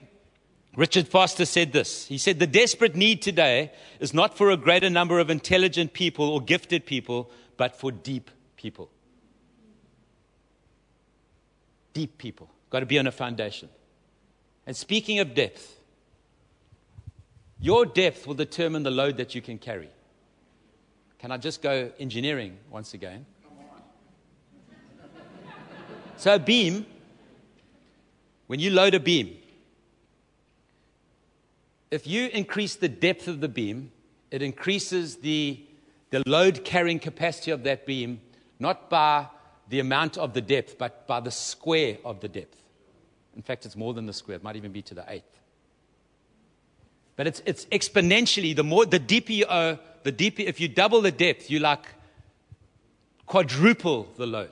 [0.75, 2.05] Richard Foster said this.
[2.05, 6.29] He said, The desperate need today is not for a greater number of intelligent people
[6.29, 8.89] or gifted people, but for deep people.
[11.93, 12.49] Deep people.
[12.69, 13.69] Got to be on a foundation.
[14.67, 15.79] And speaking of depth,
[17.59, 19.89] your depth will determine the load that you can carry.
[21.17, 23.25] Can I just go engineering once again?
[26.15, 26.85] So, a beam,
[28.47, 29.38] when you load a beam,
[31.91, 33.91] if you increase the depth of the beam,
[34.31, 35.59] it increases the,
[36.11, 38.21] the load carrying capacity of that beam,
[38.59, 39.27] not by
[39.69, 42.61] the amount of the depth, but by the square of the depth.
[43.35, 45.39] In fact, it's more than the square, it might even be to the eighth.
[47.15, 51.01] But it's, it's exponentially, the more, the deeper you are, the deeper, if you double
[51.01, 51.85] the depth, you like
[53.25, 54.51] quadruple the load.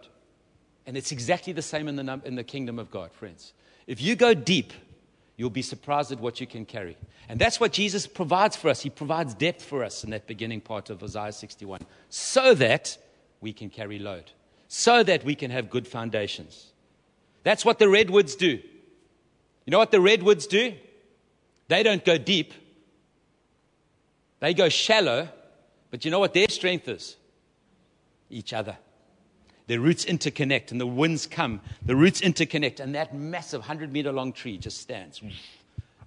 [0.85, 3.53] And it's exactly the same in the, in the kingdom of God, friends.
[3.87, 4.73] If you go deep,
[5.37, 6.97] you'll be surprised at what you can carry.
[7.29, 8.81] And that's what Jesus provides for us.
[8.81, 12.97] He provides depth for us in that beginning part of Isaiah 61 so that
[13.39, 14.31] we can carry load,
[14.67, 16.73] so that we can have good foundations.
[17.43, 18.59] That's what the redwoods do.
[19.65, 20.73] You know what the redwoods do?
[21.67, 22.53] They don't go deep,
[24.39, 25.29] they go shallow,
[25.91, 27.15] but you know what their strength is?
[28.29, 28.77] Each other.
[29.67, 34.11] Their roots interconnect and the winds come, the roots interconnect, and that massive 100 meter
[34.11, 35.21] long tree just stands.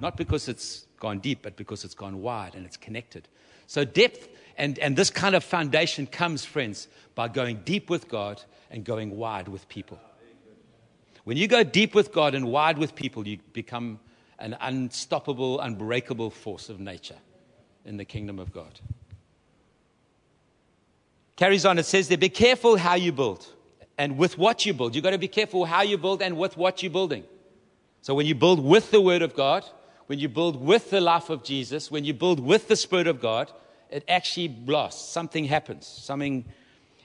[0.00, 3.28] not because it's gone deep, but because it's gone wide and it's connected.
[3.66, 8.42] So, depth and, and this kind of foundation comes, friends, by going deep with God
[8.70, 9.98] and going wide with people.
[11.24, 14.00] When you go deep with God and wide with people, you become
[14.38, 17.18] an unstoppable, unbreakable force of nature
[17.84, 18.80] in the kingdom of God.
[21.40, 23.46] Carries on, it says there, be careful how you build
[23.96, 24.94] and with what you build.
[24.94, 27.24] You've got to be careful how you build and with what you're building.
[28.02, 29.64] So when you build with the Word of God,
[30.06, 33.22] when you build with the life of Jesus, when you build with the Spirit of
[33.22, 33.50] God,
[33.88, 35.08] it actually blasts.
[35.08, 35.86] Something happens.
[35.86, 36.44] Something.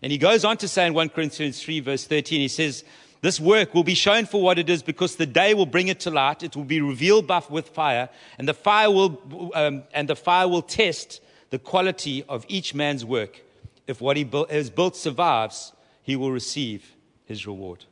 [0.01, 2.83] And he goes on to say in 1 Corinthians 3, verse 13, he says,
[3.21, 6.01] This work will be shown for what it is because the day will bring it
[6.01, 6.43] to light.
[6.43, 10.49] It will be revealed by, with fire, and the fire will, um, and the fire
[10.49, 11.21] will test
[11.51, 13.44] the quality of each man's work.
[13.87, 17.85] If what he built, has built survives, he will receive his reward.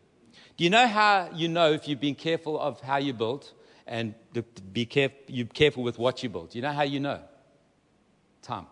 [0.57, 3.53] Do you know how you know if you've been careful of how you built
[3.87, 4.13] and
[4.71, 6.51] be careful, you're careful with what you built?
[6.51, 7.21] Do you know how you know?
[8.41, 8.67] Time.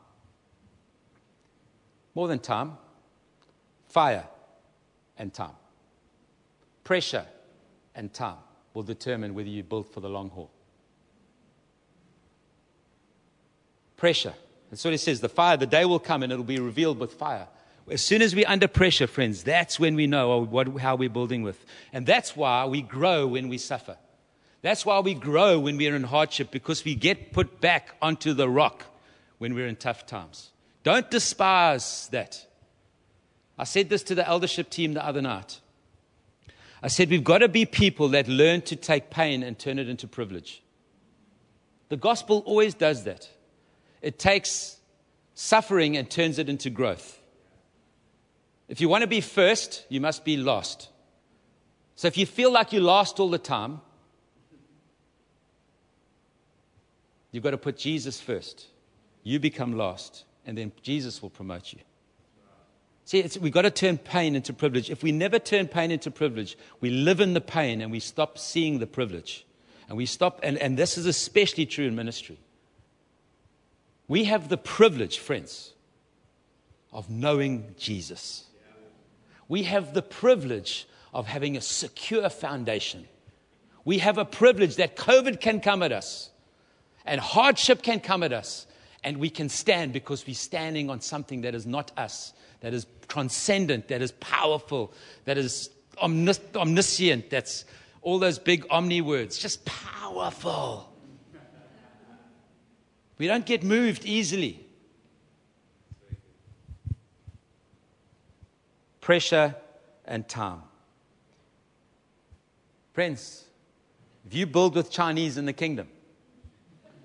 [2.13, 2.77] More than time,
[3.87, 4.25] fire
[5.17, 5.55] and time.
[6.83, 7.25] Pressure
[7.95, 8.37] and time
[8.73, 10.51] will determine whether you build for the long haul.
[13.97, 14.33] Pressure.
[14.71, 15.19] That's what it says.
[15.19, 17.47] The fire, the day will come and it'll be revealed with fire.
[17.89, 21.43] As soon as we're under pressure, friends, that's when we know what, how we're building
[21.43, 21.63] with.
[21.91, 23.97] And that's why we grow when we suffer.
[24.61, 28.47] That's why we grow when we're in hardship, because we get put back onto the
[28.47, 28.85] rock
[29.39, 30.51] when we're in tough times.
[30.83, 32.45] Don't despise that.
[33.57, 35.59] I said this to the eldership team the other night.
[36.81, 39.89] I said, We've got to be people that learn to take pain and turn it
[39.89, 40.63] into privilege.
[41.89, 43.29] The gospel always does that.
[44.01, 44.77] It takes
[45.33, 47.19] suffering and turns it into growth.
[48.67, 50.89] If you want to be first, you must be lost.
[51.95, 53.81] So if you feel like you're lost all the time,
[57.31, 58.67] you've got to put Jesus first.
[59.23, 61.79] You become lost, and then Jesus will promote you.
[63.05, 64.89] See, we've got to turn pain into privilege.
[64.89, 68.37] If we never turn pain into privilege, we live in the pain and we stop
[68.37, 69.45] seeing the privilege.
[69.89, 72.39] And we stop, and, and this is especially true in ministry.
[74.07, 75.73] We have the privilege, friends,
[76.91, 78.45] of knowing Jesus
[79.51, 83.05] we have the privilege of having a secure foundation.
[83.83, 86.29] We have a privilege that COVID can come at us
[87.05, 88.65] and hardship can come at us,
[89.03, 92.31] and we can stand because we're standing on something that is not us,
[92.61, 94.93] that is transcendent, that is powerful,
[95.25, 97.65] that is omnis- omniscient, that's
[98.03, 100.90] all those big omni words, just powerful.
[103.21, 104.65] We don't get moved easily.
[109.01, 109.55] pressure,
[110.05, 110.61] and time.
[112.93, 113.45] Friends,
[114.25, 115.87] if you build with Chinese in the kingdom,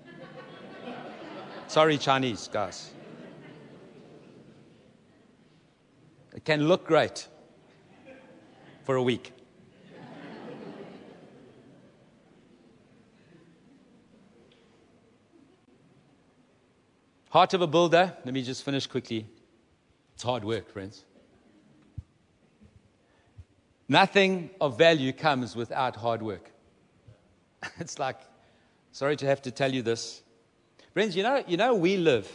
[1.67, 2.91] sorry, Chinese guys,
[6.35, 7.27] it can look great
[8.85, 9.33] for a week.
[17.29, 19.27] Heart of a builder, let me just finish quickly.
[20.13, 21.03] It's hard work, friends.
[23.89, 26.51] Nothing of value comes without hard work.
[27.79, 28.17] It's like,
[28.91, 30.21] sorry to have to tell you this.
[30.93, 32.31] Friends, you know, you know we live,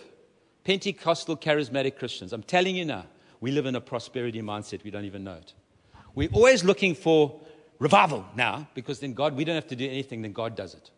[0.64, 3.07] Pentecostal charismatic Christians, I'm telling you now,
[3.40, 4.84] we live in a prosperity mindset.
[4.84, 5.53] We don't even know it.
[6.14, 7.40] We're always looking for
[7.80, 10.90] revival now because then God, we don't have to do anything, then God does it.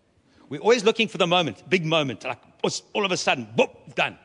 [0.49, 2.41] We're always looking for the moment, big moment, like
[2.93, 4.19] all of a sudden, boom, done.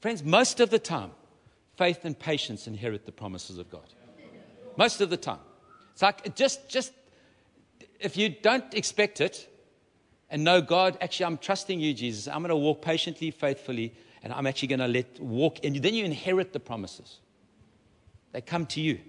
[0.00, 1.10] Friends, most of the time,
[1.76, 3.94] faith and patience inherit the promises of God
[4.76, 5.38] most of the time.
[5.92, 6.92] It's like just, just
[8.00, 9.48] if you don't expect it
[10.30, 12.26] and know God, actually, I'm trusting you, Jesus.
[12.26, 15.64] I'm going to walk patiently, faithfully, and I'm actually going to let walk.
[15.64, 17.20] And then you inherit the promises.
[18.32, 19.00] They come to you.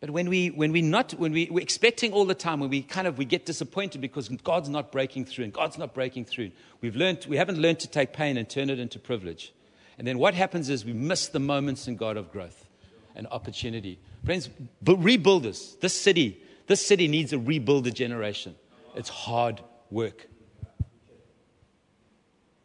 [0.00, 2.82] But when we when we not when we, we're expecting all the time, when we
[2.82, 6.52] kind of we get disappointed because God's not breaking through and God's not breaking through,
[6.80, 9.52] we've learned we haven't learned to take pain and turn it into privilege.
[9.98, 12.66] And then what happens is we miss the moments in God of growth
[13.14, 13.98] and opportunity.
[14.24, 14.48] Friends,
[14.82, 18.54] rebuilders, this city, this city needs a rebuilder generation.
[18.94, 20.26] It's hard work.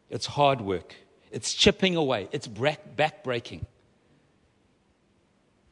[0.08, 0.94] It's hard work.
[1.30, 2.28] It's chipping away.
[2.32, 3.66] It's back breaking.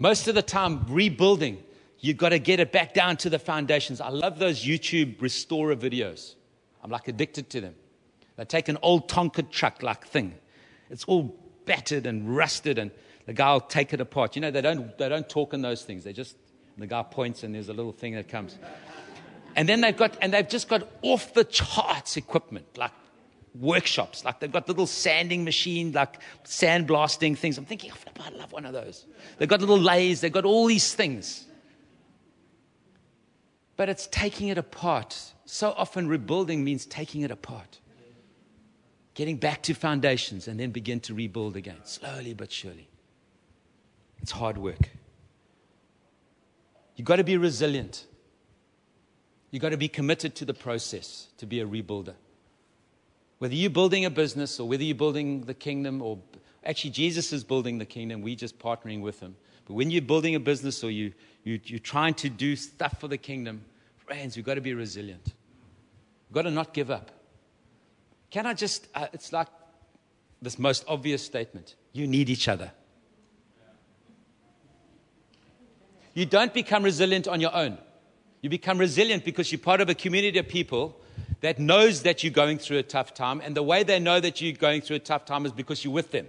[0.05, 1.64] Most of the time, rebuilding,
[1.98, 4.02] you've got to get it back down to the foundations.
[4.02, 6.34] I love those YouTube restorer videos.
[6.82, 7.74] I'm like addicted to them.
[8.36, 10.34] They take an old Tonka truck like thing.
[10.90, 11.34] It's all
[11.64, 12.90] battered and rusted and
[13.24, 14.36] the guy will take it apart.
[14.36, 16.05] You know, they don't, they don't talk in those things.
[16.05, 16.36] They just,
[16.76, 18.59] the guy points and there's a little thing that comes.
[19.57, 22.92] And then they've got, and they've just got off the charts equipment, like
[23.55, 27.57] workshops, like they've got little sanding machines, like sandblasting things.
[27.57, 29.07] I'm thinking, oh, I'd love one of those.
[29.38, 31.46] They've got little lathes, they've got all these things.
[33.76, 35.32] But it's taking it apart.
[35.46, 37.78] So often rebuilding means taking it apart.
[39.14, 42.88] Getting back to foundations and then begin to rebuild again, slowly but surely.
[44.20, 44.90] It's hard work.
[46.96, 48.07] You've got to be resilient.
[49.50, 52.14] You've got to be committed to the process to be a rebuilder.
[53.45, 56.18] Whether you're building a business or whether you're building the kingdom, or
[56.64, 59.36] actually, Jesus is building the kingdom, we're just partnering with him.
[59.66, 63.07] But when you're building a business or you, you, you're trying to do stuff for
[63.07, 63.66] the kingdom,
[63.99, 65.34] friends, we've got to be resilient.
[66.30, 67.11] We've got to not give up.
[68.30, 69.49] Can I just, uh, it's like
[70.40, 72.72] this most obvious statement you need each other.
[76.14, 77.76] You don't become resilient on your own.
[78.40, 80.99] You become resilient because you're part of a community of people
[81.45, 83.42] that knows that you're going through a tough time.
[83.45, 85.92] And the way they know that you're going through a tough time is because you're
[85.92, 86.26] with them.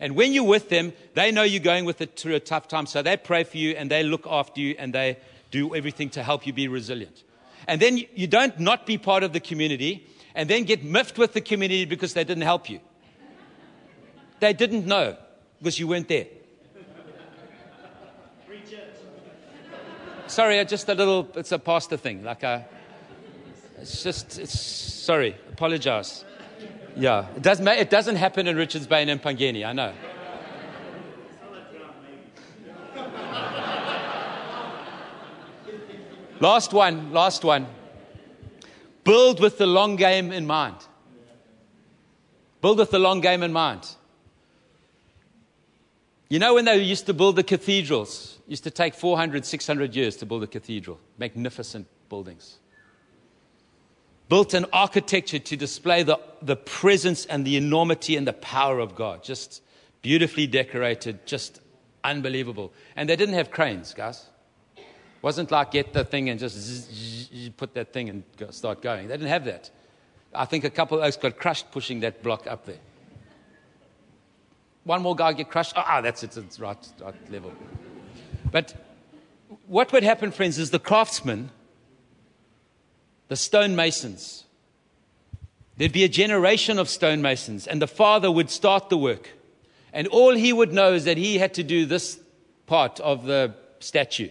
[0.00, 2.86] And when you're with them, they know you're going with it through a tough time.
[2.86, 5.18] So they pray for you and they look after you and they
[5.52, 7.22] do everything to help you be resilient.
[7.68, 10.04] And then you don't not be part of the community
[10.34, 12.80] and then get miffed with the community because they didn't help you.
[14.40, 15.16] They didn't know
[15.60, 16.26] because you weren't there.
[20.26, 22.24] sorry, just a little, it's a pastor thing.
[22.24, 22.75] Like, a, uh,
[23.86, 26.24] it's just, it's, sorry, apologize.
[26.96, 29.92] Yeah, it, does, it doesn't happen in Richards Bay and Empangeni, I know.
[36.40, 37.68] last one, last one.
[39.04, 40.78] Build with the long game in mind.
[42.60, 43.86] Build with the long game in mind.
[46.28, 50.16] You know when they used to build the cathedrals, used to take 400, 600 years
[50.16, 52.58] to build a cathedral, magnificent buildings.
[54.28, 58.94] Built an architecture to display the, the presence and the enormity and the power of
[58.94, 59.22] God.
[59.22, 59.62] Just
[60.02, 61.60] beautifully decorated, just
[62.02, 62.72] unbelievable.
[62.96, 64.26] And they didn't have cranes, guys.
[65.22, 68.82] Wasn't like get the thing and just zzz, zzz, put that thing and go, start
[68.82, 69.08] going.
[69.08, 69.70] They didn't have that.
[70.34, 72.78] I think a couple of oaks got crushed pushing that block up there
[74.86, 75.72] one more guy get crushed.
[75.76, 77.52] Ah, that's it, it's right, right level.
[78.52, 78.72] But
[79.66, 81.50] what would happen, friends, is the craftsmen,
[83.28, 84.44] the stonemasons,
[85.76, 89.30] there'd be a generation of stonemasons, and the father would start the work.
[89.92, 92.20] And all he would know is that he had to do this
[92.66, 94.30] part of the statue.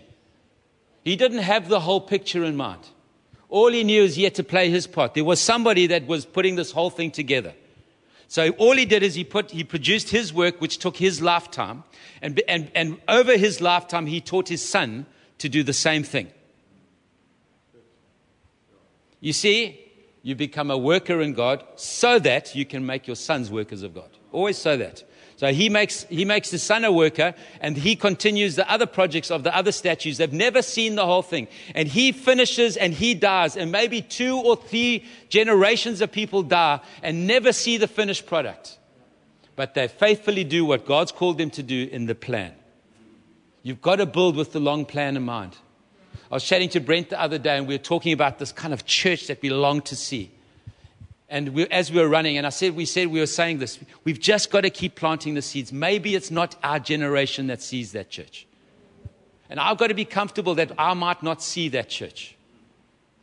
[1.03, 2.81] He didn't have the whole picture in mind.
[3.49, 5.13] All he knew is he had to play his part.
[5.13, 7.53] There was somebody that was putting this whole thing together.
[8.27, 11.83] So all he did is he put, he produced his work, which took his lifetime.
[12.21, 15.05] And, and, and over his lifetime, he taught his son
[15.37, 16.31] to do the same thing.
[19.19, 19.79] You see,
[20.21, 23.93] you become a worker in God so that you can make your sons workers of
[23.93, 24.09] God.
[24.31, 25.03] Always so that.
[25.37, 29.29] So he makes, he makes the son a worker and he continues the other projects
[29.29, 30.17] of the other statues.
[30.17, 31.47] They've never seen the whole thing.
[31.73, 33.57] And he finishes and he dies.
[33.57, 38.79] And maybe two or three generations of people die and never see the finished product.
[39.55, 42.53] But they faithfully do what God's called them to do in the plan.
[43.61, 45.57] You've got to build with the long plan in mind.
[46.31, 48.73] I was chatting to Brent the other day and we were talking about this kind
[48.73, 50.31] of church that we long to see.
[51.29, 53.79] And we, as we were running, and I said, we said we were saying this,
[54.03, 55.73] we've just got to keep planting the seeds.
[55.73, 58.45] Maybe it's not our generation that sees that church.
[59.49, 62.35] And I've got to be comfortable that I might not see that church.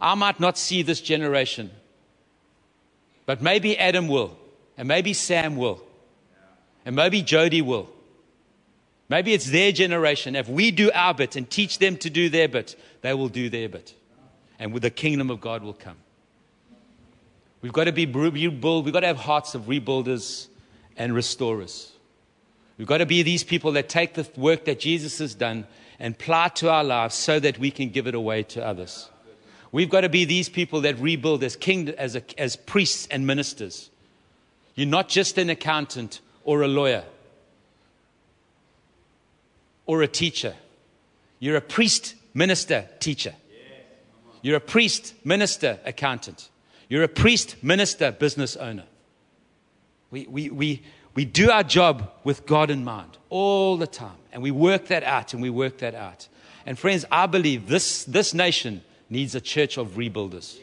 [0.01, 1.71] I might not see this generation.
[3.27, 4.37] But maybe Adam will.
[4.77, 5.83] And maybe Sam will.
[6.85, 7.89] And maybe Jody will.
[9.13, 10.35] Maybe it's their generation.
[10.35, 13.51] If we do our bit and teach them to do their bit, they will do
[13.51, 13.93] their bit.
[14.59, 15.99] And the kingdom of God will come.
[17.61, 18.87] We've got to be rebuild.
[18.87, 20.47] We've got to have hearts of rebuilders
[20.97, 21.93] and restorers.
[22.79, 25.67] We've got to be these people that take the work that Jesus has done
[25.99, 29.11] and apply to our lives so that we can give it away to others.
[29.73, 33.27] We've got to be these people that rebuild as king, as, a, as priests and
[33.27, 33.91] ministers.
[34.75, 37.05] You're not just an accountant or a lawyer
[39.87, 40.55] or a teacher.
[41.39, 43.35] You're a priest, minister, teacher.
[44.43, 46.49] You're a priest, minister, accountant.
[46.89, 48.85] You're a priest, minister, business owner.
[50.11, 50.83] We, we, we,
[51.15, 54.19] we do our job with God in mind all the time.
[54.33, 56.29] And we work that out and we work that out.
[56.67, 60.59] And friends, I believe this, this nation needs a church of rebuilders.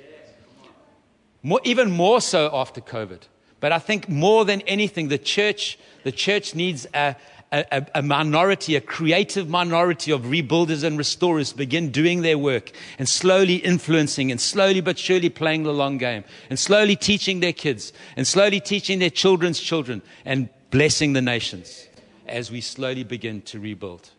[1.42, 3.22] More, even more so after COVID.
[3.60, 7.16] But I think more than anything, the church, the church needs a,
[7.52, 13.10] a, a, minority, a creative minority of rebuilders and restorers begin doing their work and
[13.10, 17.92] slowly influencing and slowly but surely playing the long game and slowly teaching their kids
[18.16, 21.88] and slowly teaching their children's children and blessing the nations
[22.28, 24.12] as we slowly begin to rebuild.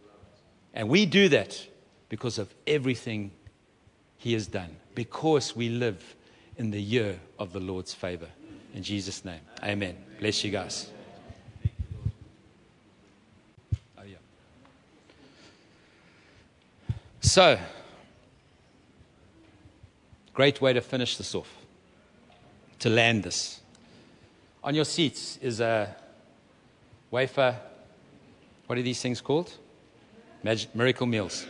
[0.74, 1.66] And we do that
[2.08, 3.30] because of everything
[4.16, 6.16] He has done, because we live
[6.56, 8.28] in the year of the Lord's favor.
[8.74, 9.96] In Jesus' name, amen.
[10.18, 10.90] Bless you guys.
[17.30, 17.56] So,
[20.34, 21.48] great way to finish this off,
[22.80, 23.60] to land this.
[24.64, 25.94] On your seats is a
[27.12, 27.56] wafer.
[28.66, 29.56] What are these things called?
[30.42, 31.46] Mag- miracle meals.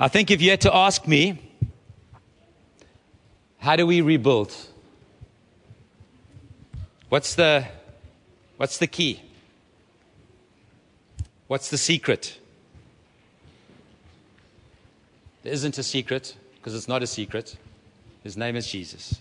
[0.00, 1.52] I think if you had to ask me,
[3.58, 4.52] how do we rebuild?
[7.08, 7.68] What's the,
[8.56, 9.29] what's the key?
[11.50, 12.38] What's the secret?
[15.42, 17.56] There isn't a secret because it's not a secret.
[18.22, 19.20] His name is Jesus.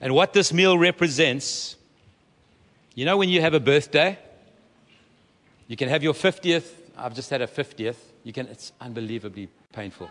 [0.00, 1.76] And what this meal represents,
[2.96, 4.18] you know, when you have a birthday,
[5.68, 6.66] you can have your 50th.
[6.96, 7.98] I've just had a 50th.
[8.24, 10.10] You can, it's unbelievably painful.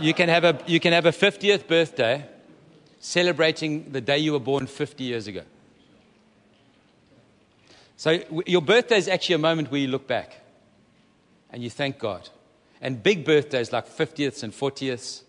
[0.00, 2.24] you, can have a, you can have a 50th birthday
[3.00, 5.42] celebrating the day you were born 50 years ago.
[7.96, 10.40] So, your birthday is actually a moment where you look back
[11.50, 12.28] and you thank God.
[12.80, 15.22] And big birthdays like 50ths and 40ths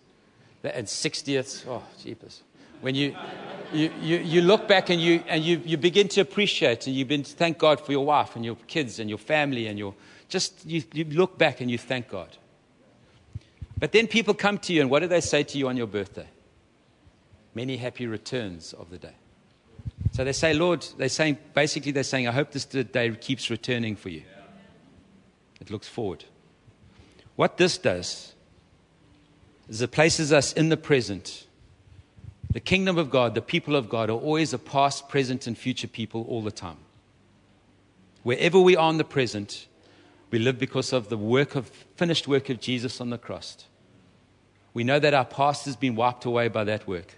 [0.62, 2.42] and 60ths, oh, jeepers.
[2.80, 3.16] When you,
[3.72, 7.04] you, you, you look back and, you, and you, you begin to appreciate and you
[7.04, 9.94] begin to thank God for your wife and your kids and your family and your,
[10.28, 12.36] just you, you look back and you thank God.
[13.78, 15.86] But then people come to you and what do they say to you on your
[15.86, 16.28] birthday?
[17.54, 19.14] Many happy returns of the day.
[20.12, 23.96] So they say, Lord, they're saying, basically, they're saying, I hope this day keeps returning
[23.96, 24.22] for you.
[25.60, 26.24] It looks forward.
[27.36, 28.34] What this does
[29.68, 31.46] is it places us in the present.
[32.50, 35.88] The kingdom of God, the people of God, are always a past, present, and future
[35.88, 36.78] people all the time.
[38.22, 39.66] Wherever we are in the present,
[40.30, 43.64] we live because of the work of finished work of Jesus on the cross.
[44.74, 47.14] We know that our past has been wiped away by that work.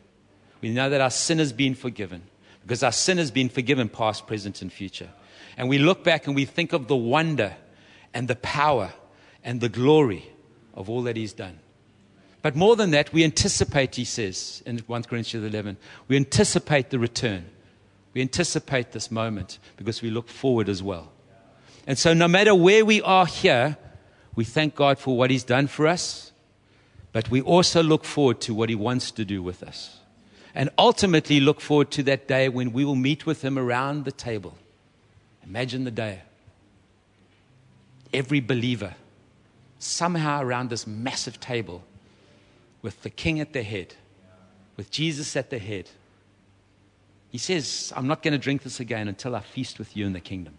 [0.61, 2.22] We know that our sin has been forgiven
[2.71, 5.09] because our sin has been forgiven, past, present, and future.
[5.57, 7.57] And we look back and we think of the wonder
[8.14, 8.93] and the power
[9.43, 10.31] and the glory
[10.75, 11.59] of all that He's done.
[12.43, 17.01] But more than that, we anticipate, he says in 1 Corinthians 11, we anticipate the
[17.01, 17.47] return.
[18.14, 21.11] We anticipate this moment because we look forward as well.
[21.89, 23.79] And so, no matter where we are here,
[24.37, 26.31] we thank God for what He's done for us,
[27.11, 29.99] but we also look forward to what He wants to do with us
[30.55, 34.12] and ultimately look forward to that day when we will meet with him around the
[34.12, 34.57] table.
[35.44, 36.22] Imagine the day.
[38.12, 38.94] Every believer,
[39.78, 41.84] somehow around this massive table,
[42.82, 43.94] with the king at the head,
[44.76, 45.88] with Jesus at the head.
[47.30, 50.12] He says, I'm not going to drink this again until I feast with you in
[50.12, 50.55] the kingdom.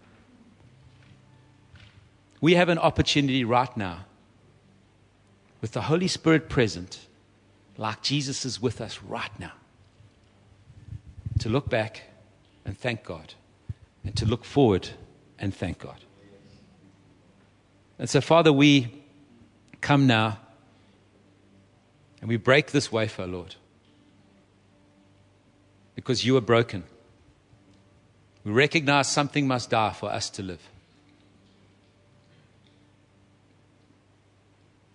[2.39, 4.05] We have an opportunity right now,
[5.59, 7.07] with the Holy Spirit present,
[7.77, 9.51] like Jesus is with us right now
[11.41, 12.03] to look back
[12.65, 13.33] and thank God,
[14.03, 14.89] and to look forward
[15.39, 15.97] and thank God.
[17.97, 19.03] And so, Father, we
[19.81, 20.37] come now
[22.19, 23.55] and we break this wafer, Lord,
[25.95, 26.83] because you are broken.
[28.43, 30.61] We recognize something must die for us to live.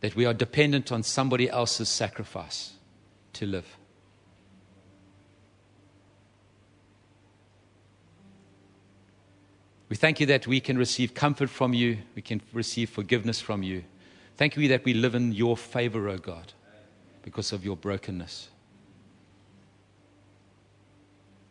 [0.00, 2.74] That we are dependent on somebody else's sacrifice
[3.32, 3.75] to live.
[9.88, 13.62] We thank you that we can receive comfort from you, we can receive forgiveness from
[13.62, 13.84] you.
[14.36, 16.52] Thank you that we live in your favor, O oh God,
[17.22, 18.48] because of your brokenness.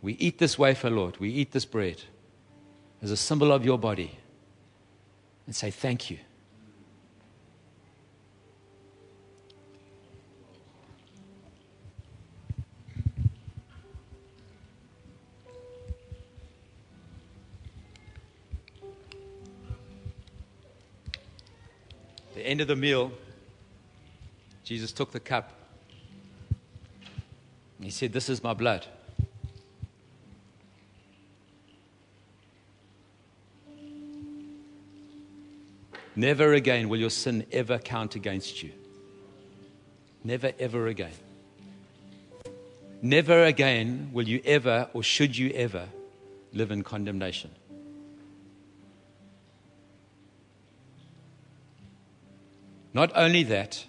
[0.02, 2.04] We eat this wafer, Lord, we eat this bread
[3.02, 4.20] as a symbol of your body
[5.48, 6.20] and say thank you.
[22.46, 23.12] End of the meal,
[24.64, 25.52] Jesus took the cup.
[27.82, 28.88] He said, This is my blood.
[36.16, 38.72] Never again will your sin ever count against you.
[40.24, 41.12] Never, ever again.
[43.02, 45.90] Never again will you ever, or should you ever,
[46.54, 47.52] live in condemnation.
[52.96, 53.86] Not only that,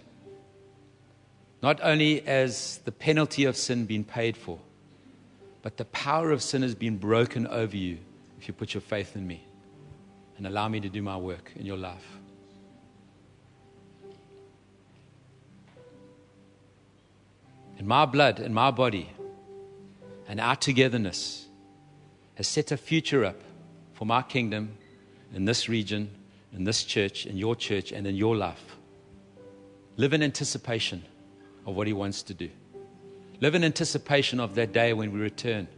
[1.62, 4.58] not only has the penalty of sin been paid for,
[5.62, 7.98] but the power of sin has been broken over you
[8.36, 9.46] if you put your faith in me
[10.36, 12.04] and allow me to do my work in your life.
[17.78, 19.08] And my blood and my body
[20.26, 21.46] and our togetherness
[22.34, 23.40] has set a future up
[23.94, 24.76] for my kingdom
[25.32, 26.10] in this region,
[26.52, 28.76] in this church, in your church, and in your life.
[29.96, 31.02] Live in anticipation
[31.64, 32.50] of what He wants to do.
[33.40, 35.68] Live in anticipation of that day when we return,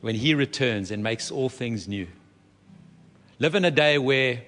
[0.00, 2.06] when He returns and makes all things new.
[3.38, 4.42] Live in a day where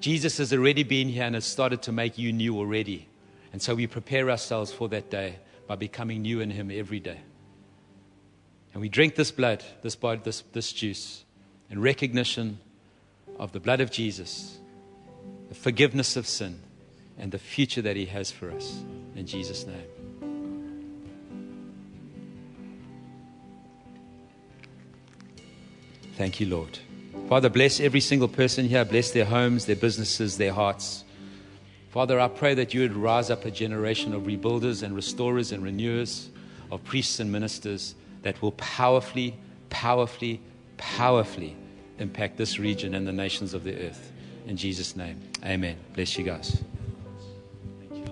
[0.00, 3.08] Jesus has already been here and has started to make you new already.
[3.52, 7.20] And so we prepare ourselves for that day by becoming new in Him every day.
[8.72, 11.24] And we drink this blood, this, blood, this, this juice,
[11.70, 12.58] in recognition
[13.38, 14.58] of the blood of Jesus,
[15.48, 16.60] the forgiveness of sin,
[17.18, 18.82] and the future that He has for us.
[19.16, 19.84] In Jesus' name.
[26.16, 26.78] Thank you, Lord.
[27.28, 28.84] Father, bless every single person here.
[28.84, 31.04] Bless their homes, their businesses, their hearts.
[31.90, 35.62] Father, I pray that you would rise up a generation of rebuilders and restorers and
[35.62, 36.30] renewers,
[36.70, 39.36] of priests and ministers that will powerfully,
[39.70, 40.40] powerfully,
[40.76, 41.56] powerfully
[41.98, 44.12] impact this region and the nations of the earth.
[44.46, 45.76] In Jesus' name, amen.
[45.94, 46.62] Bless you guys.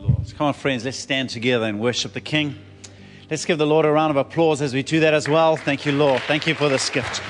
[0.01, 0.35] Lord.
[0.37, 2.57] Come on, friends, let's stand together and worship the King.
[3.31, 5.57] Let's give the Lord a round of applause as we do that as well.
[5.57, 6.23] Thank you, Lord.
[6.23, 7.21] Thank you for this gift.